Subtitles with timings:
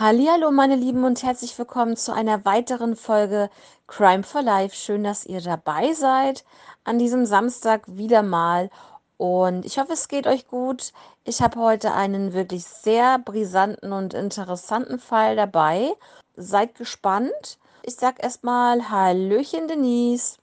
[0.00, 3.50] Hallihallo, meine Lieben, und herzlich willkommen zu einer weiteren Folge
[3.88, 4.76] Crime for Life.
[4.76, 6.44] Schön, dass ihr dabei seid
[6.84, 8.70] an diesem Samstag wieder mal.
[9.16, 10.92] Und ich hoffe, es geht euch gut.
[11.24, 15.88] Ich habe heute einen wirklich sehr brisanten und interessanten Fall dabei.
[16.36, 17.58] Seid gespannt.
[17.82, 20.36] Ich sag erstmal Hallöchen, Denise.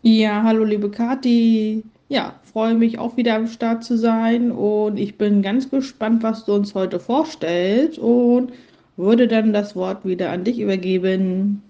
[0.00, 1.84] Ja, hallo liebe Kathi.
[2.08, 6.46] Ja, freue mich auch wieder am Start zu sein und ich bin ganz gespannt, was
[6.46, 8.52] du uns heute vorstellst und
[8.96, 11.62] würde dann das Wort wieder an dich übergeben.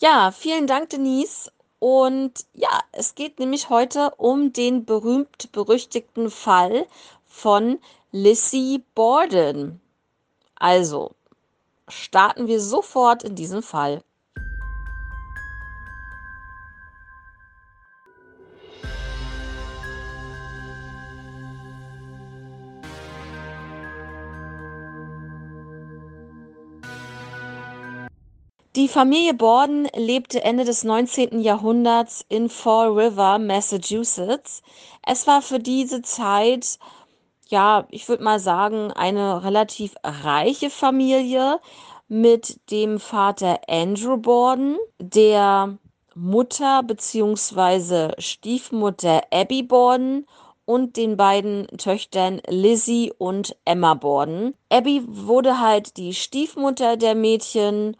[0.00, 1.50] Ja, vielen Dank, Denise.
[1.80, 6.86] Und ja, es geht nämlich heute um den berühmt-berüchtigten Fall
[7.26, 7.78] von
[8.10, 9.80] Lissy Borden.
[10.56, 11.12] Also,
[11.88, 14.02] starten wir sofort in diesen Fall.
[28.78, 31.40] Die Familie Borden lebte Ende des 19.
[31.40, 34.62] Jahrhunderts in Fall River, Massachusetts.
[35.04, 36.78] Es war für diese Zeit,
[37.48, 41.58] ja, ich würde mal sagen, eine relativ reiche Familie
[42.06, 45.76] mit dem Vater Andrew Borden, der
[46.14, 48.12] Mutter bzw.
[48.20, 50.24] Stiefmutter Abby Borden
[50.66, 54.54] und den beiden Töchtern Lizzie und Emma Borden.
[54.68, 57.96] Abby wurde halt die Stiefmutter der Mädchen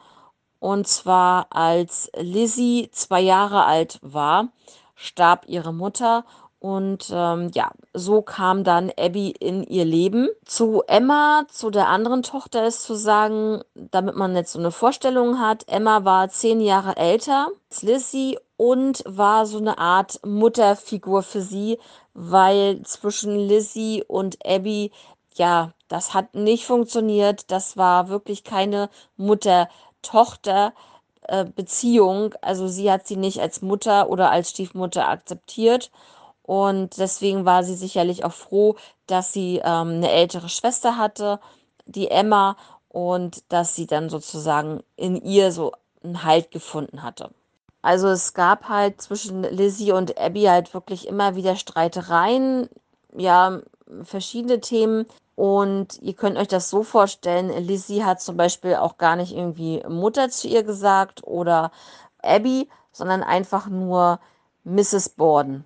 [0.61, 4.49] und zwar als Lizzie zwei Jahre alt war,
[4.95, 6.25] starb ihre Mutter
[6.61, 10.29] und ähm, ja, so kam dann Abby in ihr Leben.
[10.45, 15.39] Zu Emma, zu der anderen Tochter ist zu sagen, damit man jetzt so eine Vorstellung
[15.39, 21.43] hat, Emma war zehn Jahre älter als Lizzie und war so eine Art Mutterfigur für
[21.43, 21.79] sie,
[22.13, 24.91] weil zwischen Lizzie und Abby,
[25.35, 27.53] ja, das hat nicht funktioniert.
[27.53, 29.69] Das war wirklich keine Mutter.
[30.03, 32.33] Tochter-Beziehung.
[32.33, 35.91] Äh, also sie hat sie nicht als Mutter oder als Stiefmutter akzeptiert.
[36.43, 41.41] Und deswegen war sie sicherlich auch froh, dass sie ähm, eine ältere Schwester hatte,
[41.87, 42.57] die Emma,
[42.89, 47.31] und dass sie dann sozusagen in ihr so einen Halt gefunden hatte.
[47.83, 52.69] Also es gab halt zwischen Lizzie und Abby halt wirklich immer wieder Streitereien,
[53.17, 53.61] ja,
[54.03, 55.07] verschiedene Themen.
[55.39, 59.81] Und ihr könnt euch das so vorstellen, Lizzie hat zum Beispiel auch gar nicht irgendwie
[59.89, 61.71] Mutter zu ihr gesagt oder
[62.21, 64.19] Abby, sondern einfach nur
[64.65, 65.11] Mrs.
[65.11, 65.65] Borden.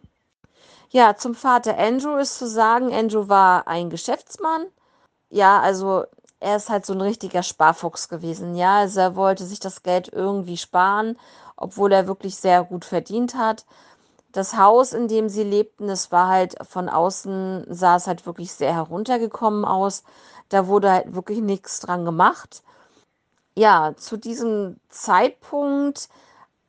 [0.90, 4.66] Ja, zum Vater Andrew ist zu sagen, Andrew war ein Geschäftsmann.
[5.30, 6.04] Ja, also
[6.38, 8.54] er ist halt so ein richtiger Sparfuchs gewesen.
[8.54, 11.18] Ja, also er wollte sich das Geld irgendwie sparen,
[11.56, 13.64] obwohl er wirklich sehr gut verdient hat
[14.32, 18.52] das Haus, in dem sie lebten, das war halt von außen, sah es halt wirklich
[18.52, 20.02] sehr heruntergekommen aus.
[20.48, 22.62] Da wurde halt wirklich nichts dran gemacht.
[23.54, 26.08] Ja, zu diesem Zeitpunkt,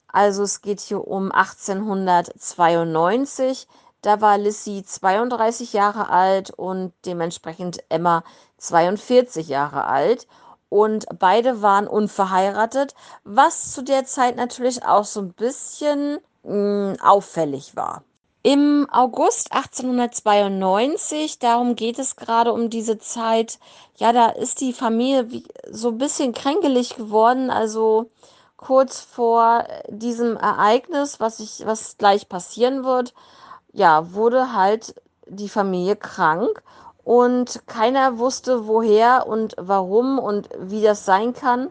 [0.07, 3.67] also es geht hier um 1892,
[4.01, 8.23] da war Lissy 32 Jahre alt und dementsprechend Emma
[8.57, 10.27] 42 Jahre alt.
[10.67, 17.75] Und beide waren unverheiratet, was zu der Zeit natürlich auch so ein bisschen mh, auffällig
[17.75, 18.03] war.
[18.45, 23.57] Im August 1892, darum geht es gerade um diese Zeit,
[23.95, 28.09] ja, da ist die Familie wie, so ein bisschen kränkelig geworden, also
[28.57, 33.13] kurz vor diesem Ereignis, was ich, was gleich passieren wird,
[33.71, 34.95] ja, wurde halt
[35.27, 36.63] die Familie krank
[37.03, 41.69] und keiner wusste woher und warum und wie das sein kann.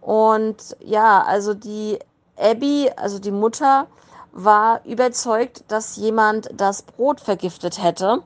[0.00, 1.98] Und ja, also die
[2.36, 3.86] Abby, also die Mutter,
[4.32, 8.22] war überzeugt, dass jemand das Brot vergiftet hätte.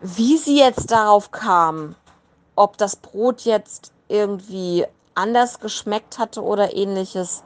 [0.00, 1.94] Wie sie jetzt darauf kam,
[2.56, 4.84] ob das Brot jetzt irgendwie
[5.14, 7.44] anders geschmeckt hatte oder ähnliches,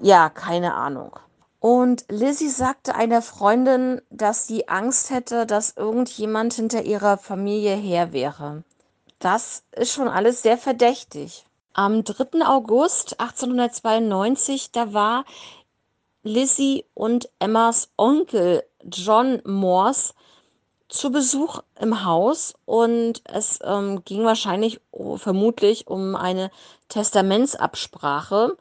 [0.00, 1.12] ja, keine Ahnung.
[1.60, 8.12] Und Lizzie sagte einer Freundin, dass sie Angst hätte, dass irgendjemand hinter ihrer Familie her
[8.12, 8.64] wäre.
[9.20, 11.46] Das ist schon alles sehr verdächtig.
[11.74, 12.44] Am 3.
[12.46, 15.24] August 1892, da war
[16.22, 20.12] Lizzie und Emmas Onkel John Morse
[20.88, 24.82] zu Besuch im Haus und es ähm, ging wahrscheinlich
[25.16, 26.50] vermutlich um eine
[26.88, 28.58] Testamentsabsprache.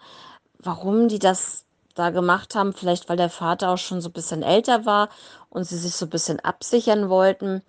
[0.57, 1.65] Warum die das
[1.95, 5.09] da gemacht haben, vielleicht weil der Vater auch schon so ein bisschen älter war
[5.49, 7.61] und sie sich so ein bisschen absichern wollten.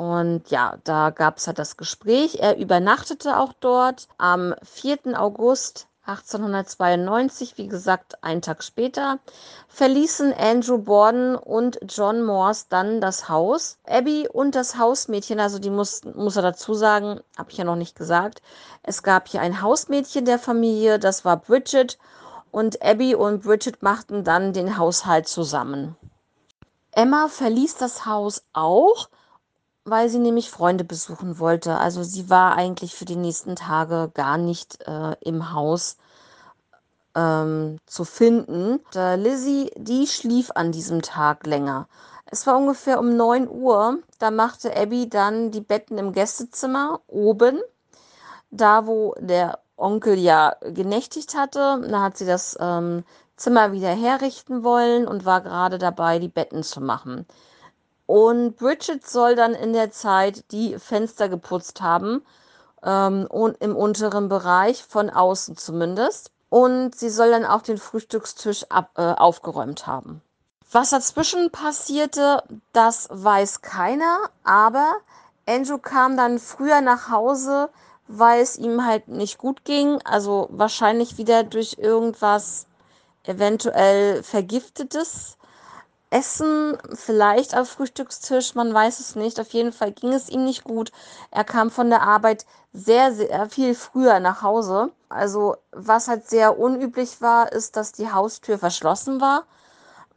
[0.00, 2.38] Und ja, da gab es halt das Gespräch.
[2.40, 4.08] Er übernachtete auch dort.
[4.16, 5.20] Am 4.
[5.20, 9.18] August 1892, wie gesagt, einen Tag später,
[9.68, 13.76] verließen Andrew Borden und John Morse dann das Haus.
[13.86, 17.76] Abby und das Hausmädchen, also die muss, muss er dazu sagen, habe ich ja noch
[17.76, 18.40] nicht gesagt.
[18.82, 21.98] Es gab hier ein Hausmädchen der Familie, das war Bridget.
[22.50, 25.94] Und Abby und Bridget machten dann den Haushalt zusammen.
[26.92, 29.10] Emma verließ das Haus auch,
[29.84, 31.76] weil sie nämlich Freunde besuchen wollte.
[31.78, 35.96] Also sie war eigentlich für die nächsten Tage gar nicht äh, im Haus
[37.14, 38.76] ähm, zu finden.
[38.76, 41.88] Und, äh, Lizzie, die schlief an diesem Tag länger.
[42.26, 43.98] Es war ungefähr um 9 Uhr.
[44.18, 47.58] Da machte Abby dann die Betten im Gästezimmer oben,
[48.50, 51.80] da wo der Onkel ja genächtigt hatte.
[51.88, 53.04] Da hat sie das ähm,
[53.36, 57.26] Zimmer wieder herrichten wollen und war gerade dabei, die Betten zu machen.
[58.10, 62.22] Und Bridget soll dann in der Zeit die Fenster geputzt haben,
[62.82, 66.32] ähm, und im unteren Bereich, von außen zumindest.
[66.48, 70.22] Und sie soll dann auch den Frühstückstisch ab, äh, aufgeräumt haben.
[70.72, 72.42] Was dazwischen passierte,
[72.72, 74.94] das weiß keiner, aber
[75.46, 77.70] Andrew kam dann früher nach Hause,
[78.08, 80.00] weil es ihm halt nicht gut ging.
[80.02, 82.66] Also wahrscheinlich wieder durch irgendwas
[83.22, 85.36] eventuell Vergiftetes.
[86.10, 89.38] Essen, vielleicht am Frühstückstisch, man weiß es nicht.
[89.40, 90.90] Auf jeden Fall ging es ihm nicht gut.
[91.30, 94.90] Er kam von der Arbeit sehr, sehr viel früher nach Hause.
[95.08, 99.44] Also was halt sehr unüblich war, ist, dass die Haustür verschlossen war.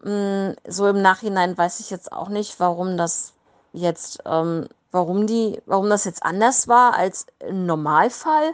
[0.03, 3.33] Mm, so im Nachhinein weiß ich jetzt auch nicht, warum das
[3.73, 8.53] jetzt, ähm, warum die, warum das jetzt anders war als im Normalfall.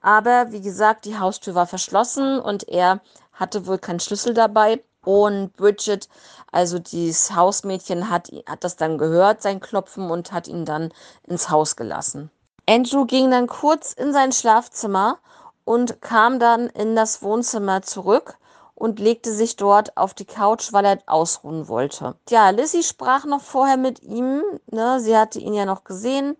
[0.00, 3.00] Aber wie gesagt, die Haustür war verschlossen und er
[3.32, 4.82] hatte wohl keinen Schlüssel dabei.
[5.08, 6.06] Und Bridget,
[6.52, 10.92] also dieses Hausmädchen, hat, hat das dann gehört, sein Klopfen, und hat ihn dann
[11.26, 12.30] ins Haus gelassen.
[12.68, 15.16] Andrew ging dann kurz in sein Schlafzimmer
[15.64, 18.36] und kam dann in das Wohnzimmer zurück
[18.74, 22.16] und legte sich dort auf die Couch, weil er ausruhen wollte.
[22.28, 25.00] Ja, Lizzie sprach noch vorher mit ihm, ne?
[25.00, 26.36] sie hatte ihn ja noch gesehen.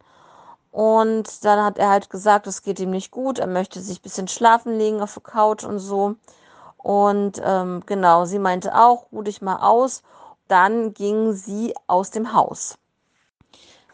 [0.72, 4.02] Und dann hat er halt gesagt, es geht ihm nicht gut, er möchte sich ein
[4.02, 6.16] bisschen schlafen legen auf der Couch und so.
[6.78, 10.02] Und ähm, genau, sie meinte auch, ruh dich mal aus.
[10.46, 12.78] Dann ging sie aus dem Haus.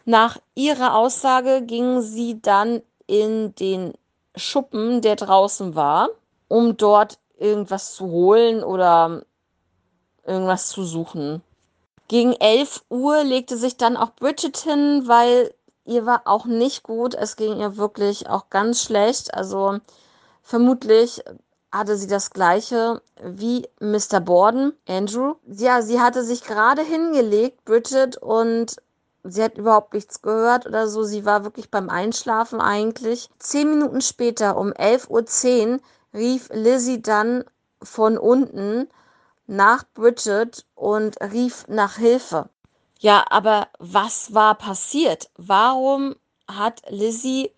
[0.05, 3.93] Nach ihrer Aussage ging sie dann in den
[4.35, 6.09] Schuppen, der draußen war,
[6.47, 9.23] um dort irgendwas zu holen oder
[10.25, 11.41] irgendwas zu suchen.
[12.07, 15.53] Gegen 11 Uhr legte sich dann auch Bridget hin, weil
[15.85, 17.15] ihr war auch nicht gut.
[17.15, 19.33] Es ging ihr wirklich auch ganz schlecht.
[19.33, 19.79] Also
[20.43, 21.23] vermutlich
[21.75, 24.21] hatte sie das gleiche wie Mr.
[24.21, 25.35] Borden, Andrew.
[25.45, 28.77] Ja, sie hatte sich gerade hingelegt, Bridget, und
[29.23, 31.03] sie hat überhaupt nichts gehört oder so.
[31.03, 33.29] Sie war wirklich beim Einschlafen eigentlich.
[33.39, 35.79] Zehn Minuten später, um 11.10 Uhr,
[36.13, 37.43] rief Lizzie dann
[37.83, 38.87] von unten
[39.45, 42.49] nach Bridget und rief nach Hilfe.
[42.99, 45.29] Ja, aber was war passiert?
[45.35, 46.15] Warum
[46.47, 47.51] hat Lizzie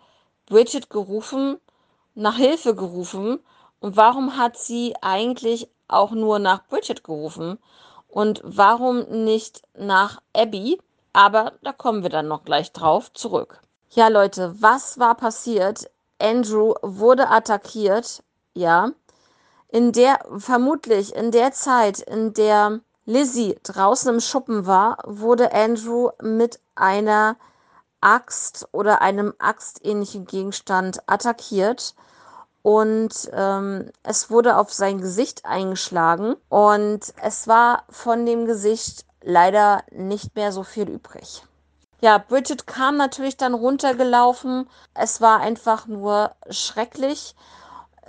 [0.48, 1.60] Bridget gerufen,
[2.16, 3.40] nach Hilfe gerufen
[3.80, 7.60] und warum hat sie eigentlich auch nur nach Bridget gerufen?
[8.08, 10.80] Und warum nicht nach Abby?
[11.14, 13.62] Aber da kommen wir dann noch gleich drauf zurück.
[13.92, 15.90] Ja, Leute, was war passiert?
[16.20, 18.92] Andrew wurde attackiert, ja.
[19.70, 26.10] In der, vermutlich in der Zeit, in der Lizzie draußen im Schuppen war, wurde Andrew
[26.22, 27.38] mit einer
[28.02, 31.96] Axt oder einem axtähnlichen Gegenstand attackiert
[32.62, 39.84] und ähm, es wurde auf sein Gesicht eingeschlagen und es war von dem Gesicht leider
[39.92, 41.44] nicht mehr so viel übrig.
[42.00, 44.70] Ja, Bridget kam natürlich dann runtergelaufen.
[44.94, 47.36] Es war einfach nur schrecklich.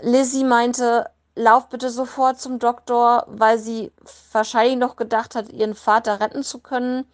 [0.00, 3.92] Lizzie meinte, lauf bitte sofort zum Doktor, weil sie
[4.32, 7.06] wahrscheinlich noch gedacht hat, ihren Vater retten zu können.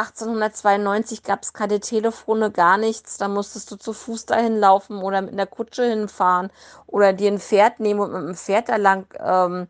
[0.00, 3.18] 1892 gab es keine Telefone, gar nichts.
[3.18, 6.50] Da musstest du zu Fuß dahin laufen oder mit einer Kutsche hinfahren
[6.86, 9.68] oder dir ein Pferd nehmen und mit dem Pferd da lang ähm,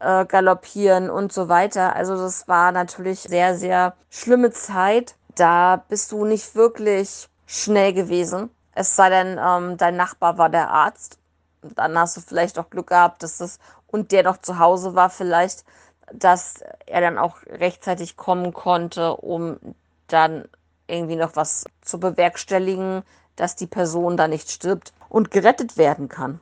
[0.00, 1.96] äh, galoppieren und so weiter.
[1.96, 5.14] Also das war natürlich sehr, sehr schlimme Zeit.
[5.34, 8.50] Da bist du nicht wirklich schnell gewesen.
[8.74, 11.18] Es sei denn, ähm, dein Nachbar war der Arzt.
[11.62, 15.10] Dann hast du vielleicht auch Glück gehabt, dass das und der noch zu Hause war
[15.10, 15.64] vielleicht
[16.12, 19.58] dass er dann auch rechtzeitig kommen konnte, um
[20.06, 20.44] dann
[20.86, 23.02] irgendwie noch was zu bewerkstelligen,
[23.36, 26.40] dass die Person da nicht stirbt und gerettet werden kann.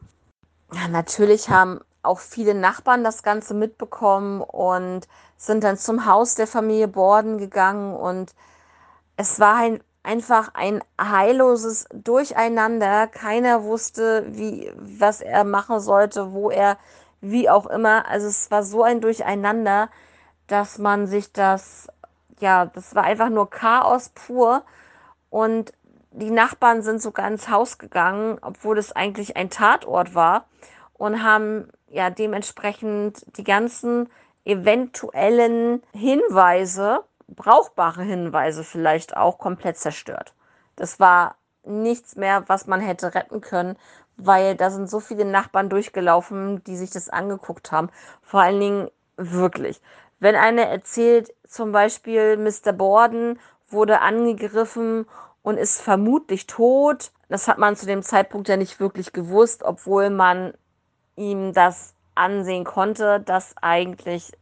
[0.72, 6.46] Ja, natürlich haben auch viele Nachbarn das Ganze mitbekommen und sind dann zum Haus der
[6.46, 8.34] Familie Borden gegangen und
[9.16, 13.06] es war ein, einfach ein heilloses Durcheinander.
[13.06, 16.78] Keiner wusste, wie, was er machen sollte, wo er,
[17.20, 18.06] wie auch immer.
[18.08, 19.90] Also es war so ein Durcheinander,
[20.46, 21.88] dass man sich das,
[22.40, 24.62] ja, das war einfach nur Chaos pur.
[25.28, 25.72] Und
[26.12, 30.46] die Nachbarn sind sogar ins Haus gegangen, obwohl es eigentlich ein Tatort war
[30.94, 34.08] und haben ja dementsprechend die ganzen
[34.44, 40.34] eventuellen Hinweise, brauchbare Hinweise vielleicht auch komplett zerstört.
[40.76, 43.76] Das war nichts mehr, was man hätte retten können,
[44.16, 47.90] weil da sind so viele Nachbarn durchgelaufen, die sich das angeguckt haben.
[48.22, 49.80] Vor allen Dingen wirklich.
[50.18, 52.72] Wenn einer erzählt, zum Beispiel Mr.
[52.72, 53.38] Borden
[53.68, 55.06] wurde angegriffen
[55.42, 57.12] und ist vermutlich tot.
[57.28, 60.52] Das hat man zu dem Zeitpunkt ja nicht wirklich gewusst, obwohl man
[61.16, 64.32] ihm das ansehen konnte, dass eigentlich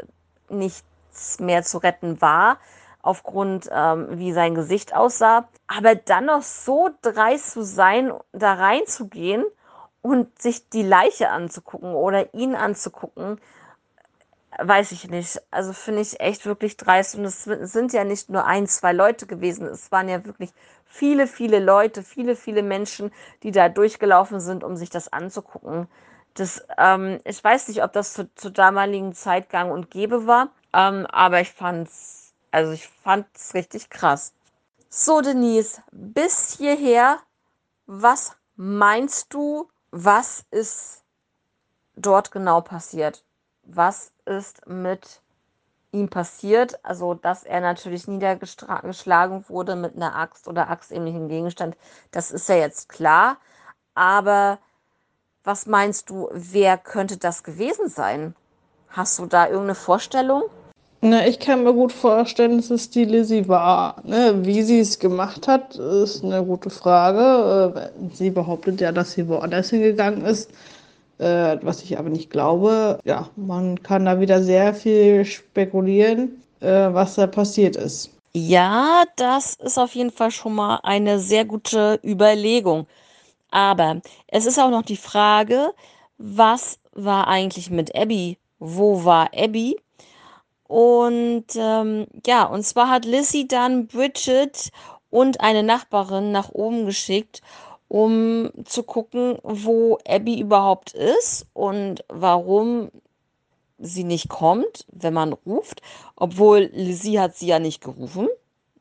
[0.48, 2.58] nichts mehr zu retten war,
[3.02, 5.48] aufgrund ähm, wie sein Gesicht aussah.
[5.66, 9.44] Aber dann noch so dreist zu sein, da reinzugehen
[10.08, 13.38] und sich die Leiche anzugucken oder ihn anzugucken,
[14.58, 15.40] weiß ich nicht.
[15.50, 17.14] Also finde ich echt wirklich dreist.
[17.14, 19.66] Und es sind ja nicht nur ein, zwei Leute gewesen.
[19.66, 20.50] Es waren ja wirklich
[20.86, 23.12] viele, viele Leute, viele, viele Menschen,
[23.42, 25.88] die da durchgelaufen sind, um sich das anzugucken.
[26.34, 30.48] Das, ähm, ich weiß nicht, ob das zu, zu damaligen Zeit gang und gäbe war,
[30.72, 34.32] ähm, aber ich fand's, also ich fand's richtig krass.
[34.88, 37.18] So, Denise, bis hierher,
[37.86, 41.04] was meinst du, was ist
[41.96, 43.24] dort genau passiert?
[43.62, 45.22] Was ist mit
[45.92, 46.84] ihm passiert?
[46.84, 51.76] Also, dass er natürlich niedergeschlagen wurde mit einer Axt oder axtähnlichen Gegenstand,
[52.10, 53.38] das ist ja jetzt klar.
[53.94, 54.58] Aber
[55.44, 58.34] was meinst du, wer könnte das gewesen sein?
[58.88, 60.44] Hast du da irgendeine Vorstellung?
[61.00, 64.02] Na, ich kann mir gut vorstellen, dass es die Lizzie war.
[64.04, 64.34] Ne?
[64.44, 67.90] Wie sie es gemacht hat, ist eine gute Frage.
[68.02, 70.50] Äh, sie behauptet ja, dass sie woanders hingegangen ist,
[71.18, 72.98] äh, was ich aber nicht glaube.
[73.04, 78.10] Ja, man kann da wieder sehr viel spekulieren, äh, was da passiert ist.
[78.34, 82.86] Ja, das ist auf jeden Fall schon mal eine sehr gute Überlegung.
[83.50, 85.72] Aber es ist auch noch die Frage,
[86.18, 88.38] was war eigentlich mit Abby?
[88.58, 89.76] Wo war Abby?
[90.68, 94.70] Und ähm, ja, und zwar hat Lizzie dann Bridget
[95.08, 97.40] und eine Nachbarin nach oben geschickt,
[97.88, 102.90] um zu gucken, wo Abby überhaupt ist und warum
[103.78, 105.80] sie nicht kommt, wenn man ruft.
[106.16, 108.28] Obwohl Lizzie hat sie ja nicht gerufen.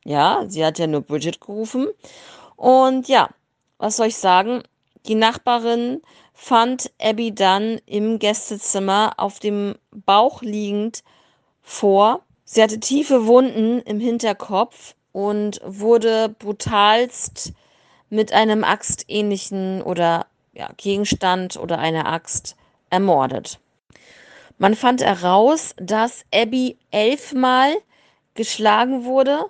[0.04, 1.88] Ja, sie hat ja nur Bridget gerufen.
[2.58, 3.30] Und ja,
[3.78, 4.64] was soll ich sagen?
[5.06, 6.02] Die Nachbarin
[6.34, 11.04] fand Abby dann im Gästezimmer auf dem Bauch liegend
[11.68, 12.22] vor.
[12.46, 17.52] Sie hatte tiefe Wunden im Hinterkopf und wurde brutalst
[18.10, 22.56] mit einem axtähnlichen oder ja, Gegenstand oder einer Axt
[22.90, 23.60] ermordet.
[24.58, 27.76] Man fand heraus, dass Abby elfmal
[28.34, 29.46] geschlagen wurde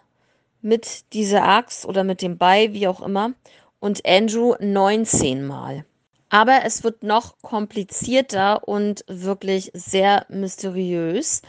[0.61, 3.33] mit dieser Axt oder mit dem Beil, wie auch immer,
[3.79, 5.85] und Andrew 19 Mal.
[6.29, 11.41] Aber es wird noch komplizierter und wirklich sehr mysteriös.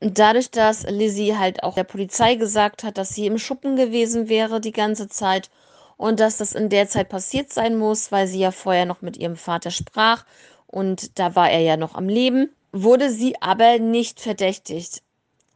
[0.00, 4.60] Dadurch, dass Lizzie halt auch der Polizei gesagt hat, dass sie im Schuppen gewesen wäre
[4.60, 5.50] die ganze Zeit
[5.96, 9.16] und dass das in der Zeit passiert sein muss, weil sie ja vorher noch mit
[9.16, 10.24] ihrem Vater sprach
[10.68, 15.02] und da war er ja noch am Leben, wurde sie aber nicht verdächtigt.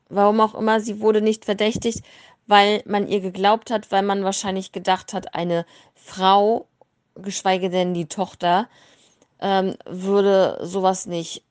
[0.09, 2.05] Warum auch immer, sie wurde nicht verdächtigt,
[2.49, 6.67] weil man ihr geglaubt hat, weil man wahrscheinlich gedacht hat, eine Frau,
[7.15, 8.69] geschweige denn die Tochter,
[9.41, 11.45] ähm, würde sowas nicht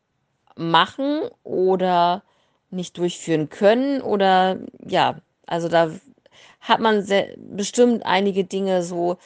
[0.57, 2.23] machen oder
[2.71, 5.91] nicht durchführen können oder ja, also da
[6.59, 9.17] hat man sehr, bestimmt einige Dinge so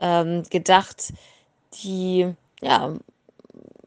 [0.00, 1.12] ähm, gedacht,
[1.82, 2.94] die ja,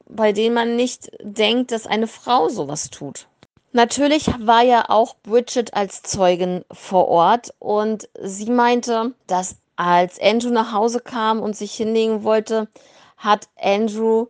[0.09, 3.27] bei denen man nicht denkt, dass eine Frau sowas tut.
[3.73, 10.49] Natürlich war ja auch Bridget als Zeugin vor Ort und sie meinte, dass als Andrew
[10.49, 12.67] nach Hause kam und sich hinlegen wollte,
[13.17, 14.27] hat Andrew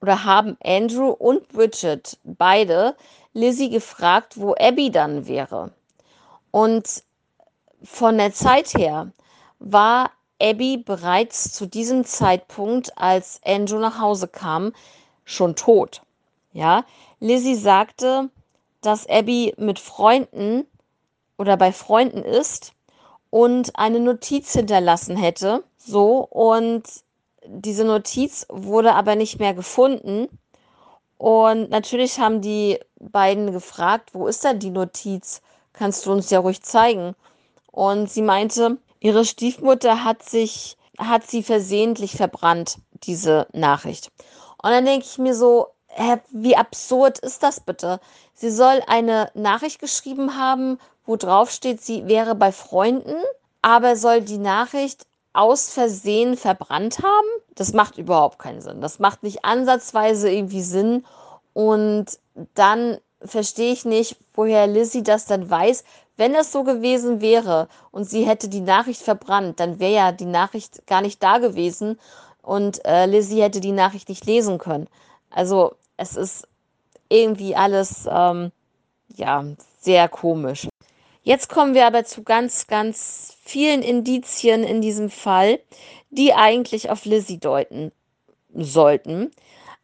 [0.00, 2.96] oder haben Andrew und Bridget beide
[3.32, 5.72] Lizzie gefragt, wo Abby dann wäre.
[6.50, 7.02] Und
[7.82, 9.12] von der Zeit her
[9.58, 14.72] war Abby bereits zu diesem Zeitpunkt, als Andrew nach Hause kam,
[15.24, 16.02] schon tot.
[16.52, 16.84] Ja,
[17.20, 18.30] Lizzie sagte,
[18.80, 20.64] dass Abby mit Freunden
[21.36, 22.72] oder bei Freunden ist
[23.30, 25.64] und eine Notiz hinterlassen hätte.
[25.76, 26.84] So, und
[27.46, 30.28] diese Notiz wurde aber nicht mehr gefunden.
[31.18, 35.42] Und natürlich haben die beiden gefragt, wo ist denn die Notiz?
[35.72, 37.14] Kannst du uns ja ruhig zeigen.
[37.70, 44.10] Und sie meinte, Ihre Stiefmutter hat sich, hat sie versehentlich verbrannt, diese Nachricht.
[44.62, 48.00] Und dann denke ich mir so, hä, wie absurd ist das bitte?
[48.34, 53.22] Sie soll eine Nachricht geschrieben haben, wo drauf steht, sie wäre bei Freunden,
[53.62, 57.28] aber soll die Nachricht aus Versehen verbrannt haben?
[57.54, 58.80] Das macht überhaupt keinen Sinn.
[58.80, 61.04] Das macht nicht ansatzweise irgendwie Sinn.
[61.52, 62.06] Und
[62.54, 65.84] dann verstehe ich nicht, woher Lizzie das dann weiß.
[66.16, 70.24] Wenn das so gewesen wäre und sie hätte die Nachricht verbrannt, dann wäre ja die
[70.24, 71.98] Nachricht gar nicht da gewesen
[72.42, 74.88] und äh, Lizzie hätte die Nachricht nicht lesen können.
[75.30, 76.48] Also es ist
[77.08, 78.52] irgendwie alles ähm,
[79.14, 79.44] ja
[79.80, 80.68] sehr komisch.
[81.22, 85.58] Jetzt kommen wir aber zu ganz, ganz vielen Indizien in diesem Fall,
[86.10, 87.92] die eigentlich auf Lizzie deuten
[88.54, 89.30] sollten.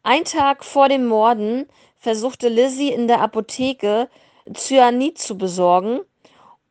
[0.03, 1.65] Ein Tag vor dem Morden
[1.97, 4.07] versuchte Lizzie in der Apotheke
[4.53, 6.01] Cyanid zu besorgen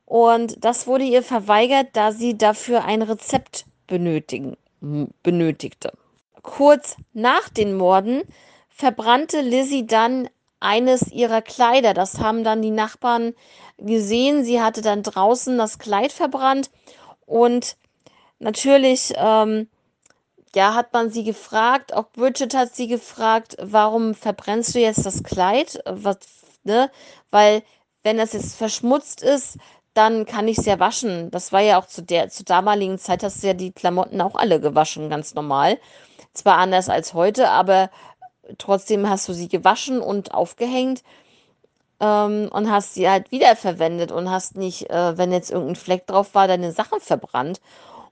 [0.07, 4.57] und das wurde ihr verweigert, da sie dafür ein Rezept benötigen,
[5.25, 5.93] benötigte.
[6.43, 8.23] Kurz nach den Morden
[8.69, 10.29] verbrannte Lizzie dann
[10.65, 11.95] eines ihrer Kleider.
[11.95, 13.35] Das haben dann die Nachbarn
[13.79, 14.45] gesehen.
[14.45, 16.71] Sie hatte dann draußen das Kleid verbrannt
[17.27, 17.77] und
[18.39, 19.69] natürlich ähm,
[20.55, 25.23] ja, hat man sie gefragt, auch Bridget hat sie gefragt, warum verbrennst du jetzt das
[25.23, 25.81] Kleid?
[25.87, 26.19] Was,
[26.63, 26.91] ne?
[27.31, 27.63] Weil,
[28.03, 29.59] wenn das jetzt verschmutzt ist,
[29.95, 31.31] dann kann ich es ja waschen.
[31.31, 34.35] Das war ja auch zu der, zur damaligen Zeit hast du ja die Klamotten auch
[34.35, 35.79] alle gewaschen, ganz normal.
[36.33, 37.91] Zwar anders als heute, aber
[38.59, 41.03] trotzdem hast du sie gewaschen und aufgehängt
[42.01, 46.35] ähm, und hast sie halt wiederverwendet und hast nicht, äh, wenn jetzt irgendein Fleck drauf
[46.35, 47.61] war, deine Sachen verbrannt.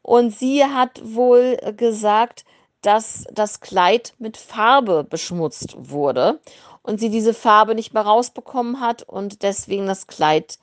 [0.03, 2.45] Und sie hat wohl gesagt,
[2.83, 6.41] dass das Kleid mit Farbe beschmutzt wurde
[6.83, 10.59] und sie diese Farbe nicht mehr rausbekommen hat und deswegen das Kleid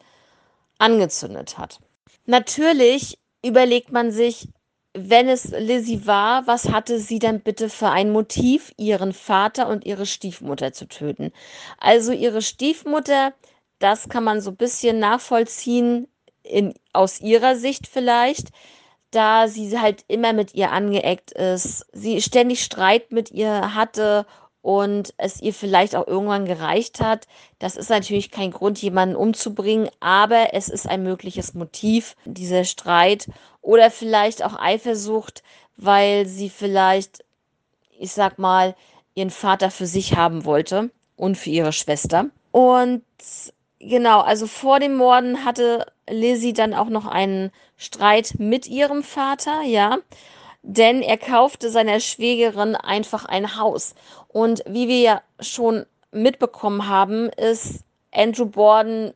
[0.77, 1.79] angezündet hat.
[2.25, 4.49] Natürlich überlegt man sich,
[4.93, 9.85] wenn es Lizzie war, was hatte sie denn bitte für ein Motiv, ihren Vater und
[9.85, 11.31] ihre Stiefmutter zu töten?
[11.77, 13.33] Also ihre Stiefmutter,
[13.79, 16.07] das kann man so ein bisschen nachvollziehen,
[16.43, 18.49] in, aus ihrer Sicht vielleicht
[19.11, 24.25] da sie halt immer mit ihr angeeckt ist, sie ständig Streit mit ihr hatte
[24.61, 27.27] und es ihr vielleicht auch irgendwann gereicht hat.
[27.59, 33.27] Das ist natürlich kein Grund, jemanden umzubringen, aber es ist ein mögliches Motiv, dieser Streit
[33.61, 35.43] oder vielleicht auch Eifersucht,
[35.77, 37.23] weil sie vielleicht,
[37.97, 38.75] ich sag mal,
[39.15, 42.27] ihren Vater für sich haben wollte und für ihre Schwester.
[42.51, 43.03] Und
[43.79, 49.61] genau, also vor dem Morden hatte Lizzie dann auch noch einen Streit mit ihrem Vater,
[49.61, 49.97] ja,
[50.61, 53.95] denn er kaufte seiner Schwägerin einfach ein Haus.
[54.27, 59.13] Und wie wir ja schon mitbekommen haben, ist Andrew Borden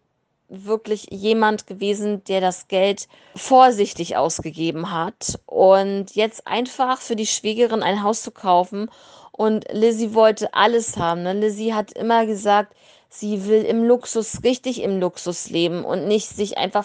[0.54, 5.40] wirklich jemand gewesen, der das Geld vorsichtig ausgegeben hat.
[5.46, 8.90] Und jetzt einfach für die Schwägerin ein Haus zu kaufen.
[9.32, 11.24] Und Lizzie wollte alles haben.
[11.24, 11.34] Ne?
[11.34, 12.76] Lizzie hat immer gesagt,
[13.16, 16.84] Sie will im Luxus, richtig im Luxus leben und nicht sich einfach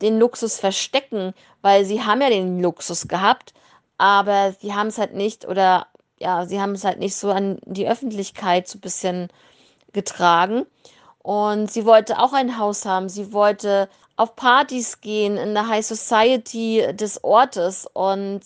[0.00, 3.54] den Luxus verstecken, weil sie haben ja den Luxus gehabt,
[3.98, 5.88] aber sie haben es halt nicht oder
[6.20, 9.28] ja, sie haben es halt nicht so an die Öffentlichkeit so ein bisschen
[9.92, 10.64] getragen.
[11.22, 13.08] Und sie wollte auch ein Haus haben.
[13.08, 17.86] Sie wollte auf Partys gehen in der High Society des Ortes.
[17.92, 18.40] Und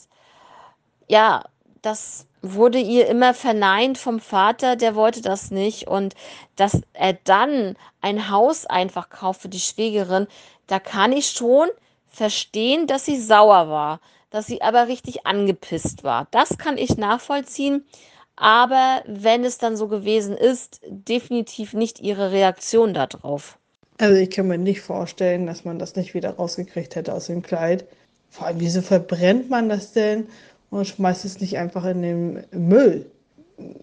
[1.09, 1.45] ja,
[1.81, 5.87] das wurde ihr immer verneint vom Vater, der wollte das nicht.
[5.89, 6.15] Und
[6.57, 10.27] dass er dann ein Haus einfach kauft für die Schwägerin,
[10.67, 11.69] da kann ich schon
[12.09, 16.27] verstehen, dass sie sauer war, dass sie aber richtig angepisst war.
[16.31, 17.87] Das kann ich nachvollziehen.
[18.37, 23.59] Aber wenn es dann so gewesen ist, definitiv nicht ihre Reaktion darauf.
[23.99, 27.42] Also ich kann mir nicht vorstellen, dass man das nicht wieder rausgekriegt hätte aus dem
[27.42, 27.87] Kleid.
[28.31, 30.27] Vor allem, wieso verbrennt man das denn?
[30.73, 33.07] und schmeißt es nicht einfach in den Müll.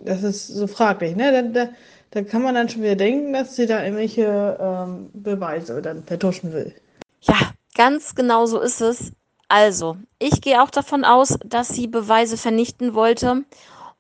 [0.04, 1.16] Das ist so fraglich.
[1.16, 1.32] Ne?
[1.32, 1.72] Da, da,
[2.12, 6.52] da kann man dann schon wieder denken, dass sie da irgendwelche ähm, Beweise dann vertuschen
[6.52, 6.74] will.
[7.22, 7.36] Ja,
[7.76, 9.12] ganz genau so ist es.
[9.48, 13.44] Also, ich gehe auch davon aus, dass sie Beweise vernichten wollte.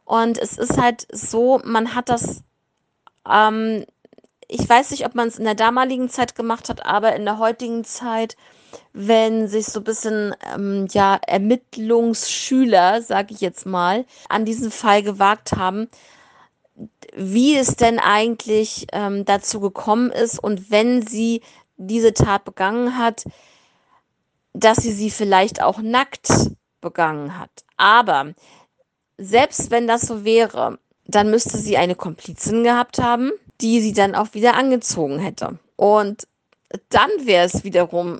[0.09, 2.41] Und es ist halt so, man hat das,
[3.29, 3.85] ähm,
[4.47, 7.37] ich weiß nicht, ob man es in der damaligen Zeit gemacht hat, aber in der
[7.37, 8.35] heutigen Zeit
[8.93, 15.03] wenn sich so ein bisschen ähm, ja, Ermittlungsschüler, sage ich jetzt mal, an diesen Fall
[15.03, 15.89] gewagt haben,
[17.15, 21.41] wie es denn eigentlich ähm, dazu gekommen ist und wenn sie
[21.77, 23.25] diese Tat begangen hat,
[24.53, 27.51] dass sie sie vielleicht auch nackt begangen hat.
[27.77, 28.33] Aber
[29.19, 34.15] selbst wenn das so wäre, dann müsste sie eine Komplizin gehabt haben, die sie dann
[34.15, 35.59] auch wieder angezogen hätte.
[35.75, 36.27] Und
[36.89, 38.19] dann wäre es wiederum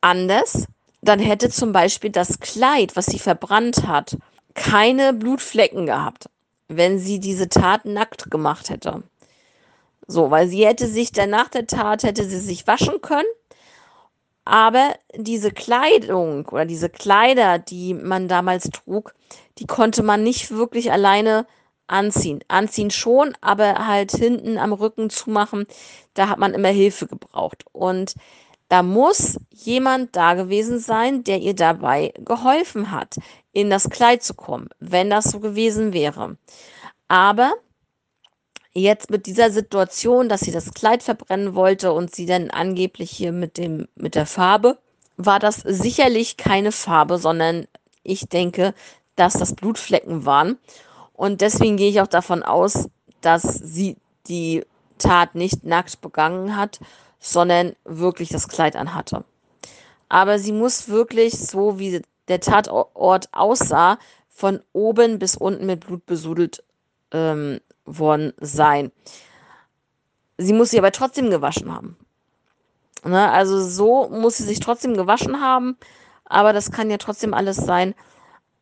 [0.00, 0.66] anders,
[1.02, 4.16] dann hätte zum Beispiel das Kleid, was sie verbrannt hat,
[4.54, 6.30] keine Blutflecken gehabt,
[6.68, 9.02] wenn sie diese Tat nackt gemacht hätte.
[10.06, 13.26] So, weil sie hätte sich dann nach der Tat, hätte sie sich waschen können,
[14.44, 19.14] aber diese Kleidung oder diese Kleider, die man damals trug,
[19.58, 21.46] die konnte man nicht wirklich alleine
[21.86, 22.40] anziehen.
[22.48, 25.66] Anziehen schon, aber halt hinten am Rücken zumachen,
[26.14, 27.64] da hat man immer Hilfe gebraucht.
[27.72, 28.14] Und
[28.68, 33.16] da muss jemand da gewesen sein, der ihr dabei geholfen hat,
[33.52, 36.36] in das Kleid zu kommen, wenn das so gewesen wäre.
[37.08, 37.54] Aber
[38.72, 43.32] jetzt mit dieser Situation, dass sie das Kleid verbrennen wollte und sie dann angeblich hier
[43.32, 44.78] mit dem mit der Farbe,
[45.16, 47.66] war das sicherlich keine Farbe, sondern
[48.02, 48.74] ich denke,
[49.16, 50.58] dass das Blutflecken waren
[51.12, 52.88] und deswegen gehe ich auch davon aus,
[53.22, 53.96] dass sie
[54.28, 54.64] die
[54.98, 56.78] Tat nicht nackt begangen hat,
[57.18, 59.24] sondern wirklich das Kleid anhatte.
[60.08, 63.98] Aber sie muss wirklich, so wie der Tatort aussah,
[64.28, 66.62] von oben bis unten mit Blut besudelt
[67.10, 68.92] ähm, worden sein.
[70.36, 71.96] Sie muss sie aber trotzdem gewaschen haben.
[73.04, 73.30] Ne?
[73.30, 75.78] Also so muss sie sich trotzdem gewaschen haben,
[76.26, 77.94] aber das kann ja trotzdem alles sein,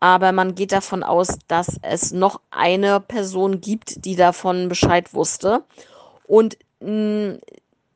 [0.05, 5.64] aber man geht davon aus, dass es noch eine Person gibt, die davon Bescheid wusste
[6.27, 7.38] und mh, mm,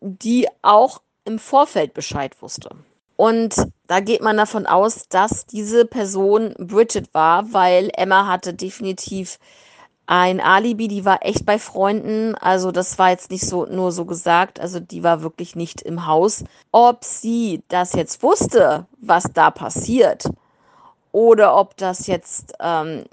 [0.00, 2.70] die auch im Vorfeld Bescheid wusste.
[3.16, 3.56] Und
[3.88, 9.38] da geht man davon aus, dass diese Person Bridget war, weil Emma hatte definitiv
[10.06, 14.06] ein Alibi, die war echt bei Freunden, also das war jetzt nicht so nur so
[14.06, 16.42] gesagt, also die war wirklich nicht im Haus.
[16.72, 20.24] Ob sie das jetzt wusste, was da passiert,
[21.18, 23.06] oder ob das jetzt ähm,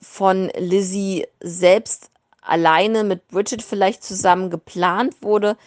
[0.00, 5.58] von Lizzie selbst alleine mit Bridget vielleicht zusammen geplant wurde,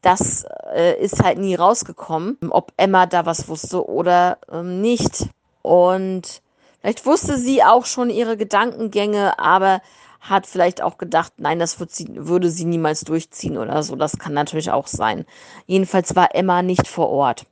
[0.00, 5.28] das äh, ist halt nie rausgekommen, ob Emma da was wusste oder ähm, nicht.
[5.60, 6.40] Und
[6.80, 9.82] vielleicht wusste sie auch schon ihre Gedankengänge, aber
[10.20, 13.94] hat vielleicht auch gedacht, nein, das sie, würde sie niemals durchziehen oder so.
[13.94, 15.26] Das kann natürlich auch sein.
[15.66, 17.44] Jedenfalls war Emma nicht vor Ort.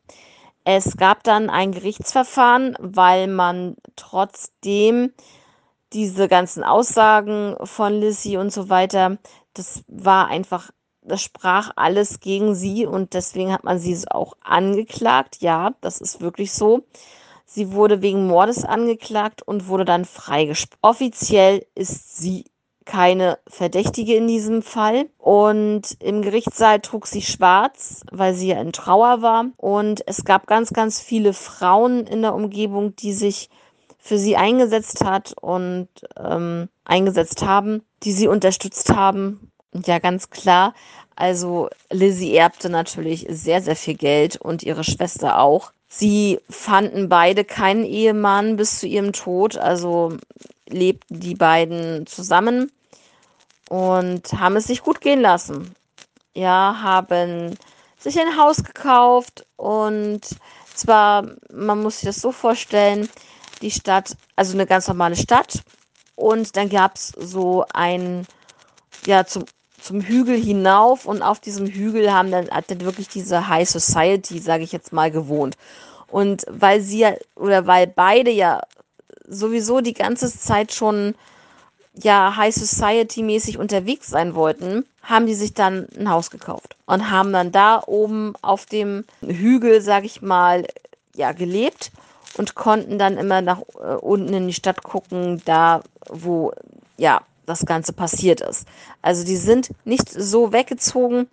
[0.64, 5.12] Es gab dann ein Gerichtsverfahren, weil man trotzdem
[5.92, 9.18] diese ganzen Aussagen von Lissy und so weiter,
[9.52, 10.70] das war einfach,
[11.02, 15.36] das sprach alles gegen sie und deswegen hat man sie auch angeklagt.
[15.40, 16.86] Ja, das ist wirklich so.
[17.46, 20.78] Sie wurde wegen Mordes angeklagt und wurde dann freigesprochen.
[20.82, 22.46] Offiziell ist sie
[22.84, 25.06] keine Verdächtige in diesem Fall.
[25.18, 29.46] Und im Gerichtssaal trug sie schwarz, weil sie ja in Trauer war.
[29.56, 33.48] Und es gab ganz, ganz viele Frauen in der Umgebung, die sich
[33.98, 39.50] für sie eingesetzt hat und ähm, eingesetzt haben, die sie unterstützt haben.
[39.86, 40.74] Ja, ganz klar.
[41.16, 45.72] Also Lizzie erbte natürlich sehr, sehr viel Geld und ihre Schwester auch.
[45.96, 49.56] Sie fanden beide keinen Ehemann bis zu ihrem Tod.
[49.56, 50.16] Also
[50.68, 52.72] lebten die beiden zusammen
[53.68, 55.72] und haben es sich gut gehen lassen.
[56.34, 57.56] Ja, haben
[57.96, 60.22] sich ein Haus gekauft und
[60.74, 63.08] zwar, man muss sich das so vorstellen,
[63.62, 65.62] die Stadt, also eine ganz normale Stadt
[66.16, 68.26] und dann gab es so ein,
[69.06, 69.44] ja, zum,
[69.84, 74.38] zum Hügel hinauf und auf diesem Hügel haben dann, hat dann wirklich diese High Society,
[74.38, 75.58] sage ich jetzt mal, gewohnt.
[76.08, 78.62] Und weil sie ja, oder weil beide ja
[79.28, 81.14] sowieso die ganze Zeit schon
[81.92, 87.10] ja High Society mäßig unterwegs sein wollten, haben die sich dann ein Haus gekauft und
[87.10, 90.66] haben dann da oben auf dem Hügel, sag ich mal,
[91.14, 91.92] ja gelebt
[92.38, 96.52] und konnten dann immer nach äh, unten in die Stadt gucken, da wo
[96.96, 98.66] ja das Ganze passiert ist.
[99.02, 101.28] Also die sind nicht so weggezogen.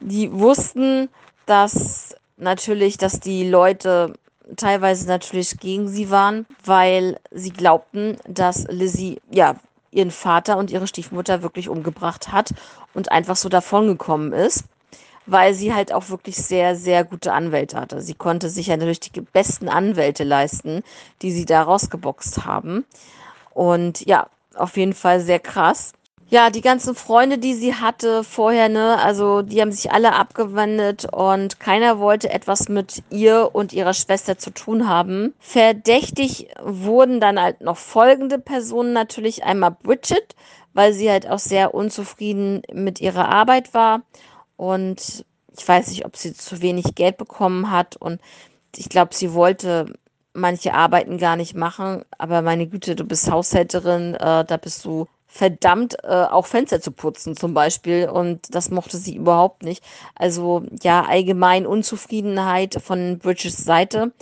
[0.00, 1.08] Die wussten,
[1.46, 4.14] dass natürlich, dass die Leute
[4.56, 9.56] teilweise natürlich gegen sie waren, weil sie glaubten, dass Lizzie ja
[9.90, 12.52] ihren Vater und ihre Stiefmutter wirklich umgebracht hat
[12.94, 14.64] und einfach so davongekommen ist,
[15.24, 18.00] weil sie halt auch wirklich sehr, sehr gute Anwälte hatte.
[18.02, 20.82] Sie konnte sich ja natürlich die besten Anwälte leisten,
[21.22, 22.84] die sie da rausgeboxt haben.
[23.52, 25.92] Und ja, auf jeden Fall sehr krass
[26.28, 31.06] ja, die ganzen Freunde, die sie hatte vorher, ne, also die haben sich alle abgewendet
[31.12, 35.34] und keiner wollte etwas mit ihr und ihrer Schwester zu tun haben.
[35.38, 40.34] Verdächtig wurden dann halt noch folgende Personen natürlich einmal Bridget,
[40.74, 44.02] weil sie halt auch sehr unzufrieden mit ihrer Arbeit war
[44.56, 45.24] und
[45.56, 48.20] ich weiß nicht, ob sie zu wenig Geld bekommen hat und
[48.74, 49.94] ich glaube, sie wollte
[50.36, 55.06] manche Arbeiten gar nicht machen, aber meine Güte, du bist Haushälterin, äh, da bist du
[55.36, 58.08] verdammt, äh, auch Fenster zu putzen zum Beispiel.
[58.08, 59.84] Und das mochte sie überhaupt nicht.
[60.14, 64.12] Also ja, allgemein Unzufriedenheit von Bridges Seite.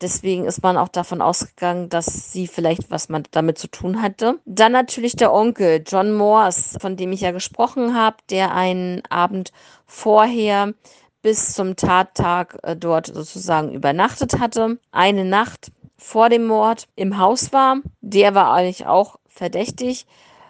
[0.00, 4.38] deswegen ist man auch davon ausgegangen, dass sie vielleicht was man damit zu tun hatte.
[4.46, 9.52] Dann natürlich der Onkel John Morse, von dem ich ja gesprochen habe, der einen Abend
[9.86, 10.74] vorher
[11.28, 14.78] bis zum Tattag äh, dort sozusagen übernachtet hatte.
[14.92, 17.82] Eine Nacht vor dem Mord im Haus war.
[18.00, 20.06] Der war eigentlich auch verdächtig.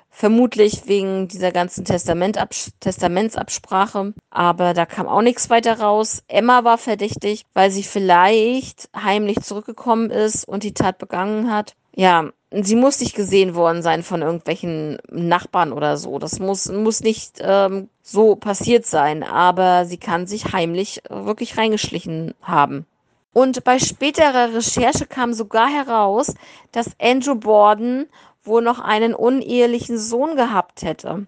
[0.09, 4.15] Vermutlich wegen dieser ganzen Testamentsabsprache.
[4.31, 6.23] Aber da kam auch nichts weiter raus.
[6.29, 11.75] Emma war verdächtig, weil sie vielleicht heimlich zurückgekommen ist und die Tat begangen hat.
[11.99, 16.21] Ja, sie muss nicht gesehen worden sein von irgendwelchen Nachbarn oder so.
[16.21, 19.25] Das muss, muss nicht ähm, so passiert sein.
[19.25, 22.87] Aber sie kann sich heimlich wirklich reingeschlichen haben.
[23.33, 26.35] Und bei späterer Recherche kam sogar heraus,
[26.71, 28.07] dass Andrew Borden
[28.45, 31.27] wohl noch einen unehelichen Sohn gehabt hätte.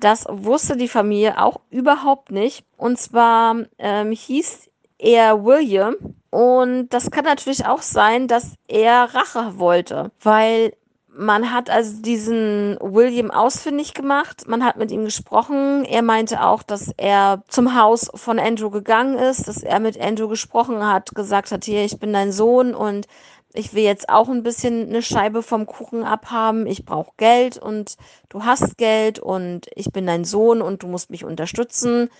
[0.00, 2.64] Das wusste die Familie auch überhaupt nicht.
[2.76, 5.94] Und zwar ähm, hieß er William.
[6.30, 10.72] Und das kann natürlich auch sein, dass er Rache wollte, weil
[11.18, 15.84] man hat also diesen William ausfindig gemacht, man hat mit ihm gesprochen.
[15.84, 20.28] Er meinte auch, dass er zum Haus von Andrew gegangen ist, dass er mit Andrew
[20.28, 23.08] gesprochen hat, gesagt hat, hier, ich bin dein Sohn und
[23.52, 27.96] ich will jetzt auch ein bisschen eine Scheibe vom Kuchen abhaben, ich brauche Geld und
[28.28, 32.10] du hast Geld und ich bin dein Sohn und du musst mich unterstützen,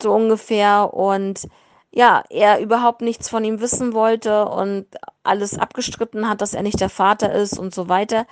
[0.00, 0.94] so ungefähr.
[0.94, 1.48] Und
[1.90, 4.86] ja, er überhaupt nichts von ihm wissen wollte und
[5.22, 8.26] alles abgestritten hat, dass er nicht der Vater ist und so weiter.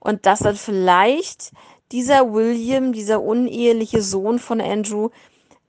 [0.00, 1.52] Und dass dann vielleicht
[1.90, 5.10] dieser William, dieser uneheliche Sohn von Andrew,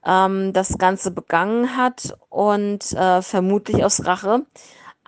[0.05, 4.45] ähm, das Ganze begangen hat und äh, vermutlich aus Rache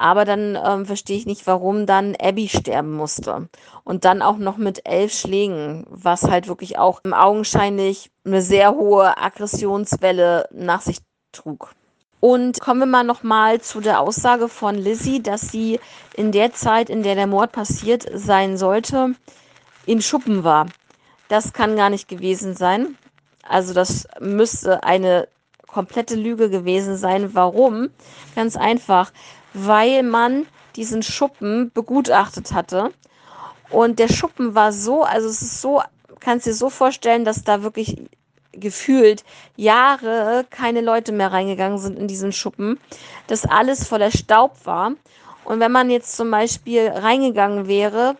[0.01, 3.49] aber dann ähm, verstehe ich nicht, warum dann Abby sterben musste.
[3.83, 9.15] Und dann auch noch mit elf Schlägen, was halt wirklich auch augenscheinlich eine sehr hohe
[9.17, 10.97] Aggressionswelle nach sich
[11.31, 11.75] trug.
[12.21, 15.79] Und kommen wir mal nochmal zu der Aussage von Lizzie, dass sie
[16.15, 19.15] in der Zeit, in der der Mord passiert sein sollte,
[19.87, 20.67] im Schuppen war.
[21.29, 22.95] Das kann gar nicht gewesen sein.
[23.41, 25.27] Also das müsste eine
[25.65, 27.33] komplette Lüge gewesen sein.
[27.33, 27.89] Warum?
[28.35, 29.11] Ganz einfach,
[29.53, 32.91] weil man diesen Schuppen begutachtet hatte.
[33.71, 35.81] Und der Schuppen war so, also es ist so,
[36.19, 37.97] kannst dir so vorstellen, dass da wirklich
[38.53, 39.23] gefühlt
[39.55, 42.79] Jahre keine Leute mehr reingegangen sind in diesen Schuppen,
[43.27, 44.93] dass alles voller Staub war.
[45.43, 48.17] Und wenn man jetzt zum Beispiel reingegangen wäre,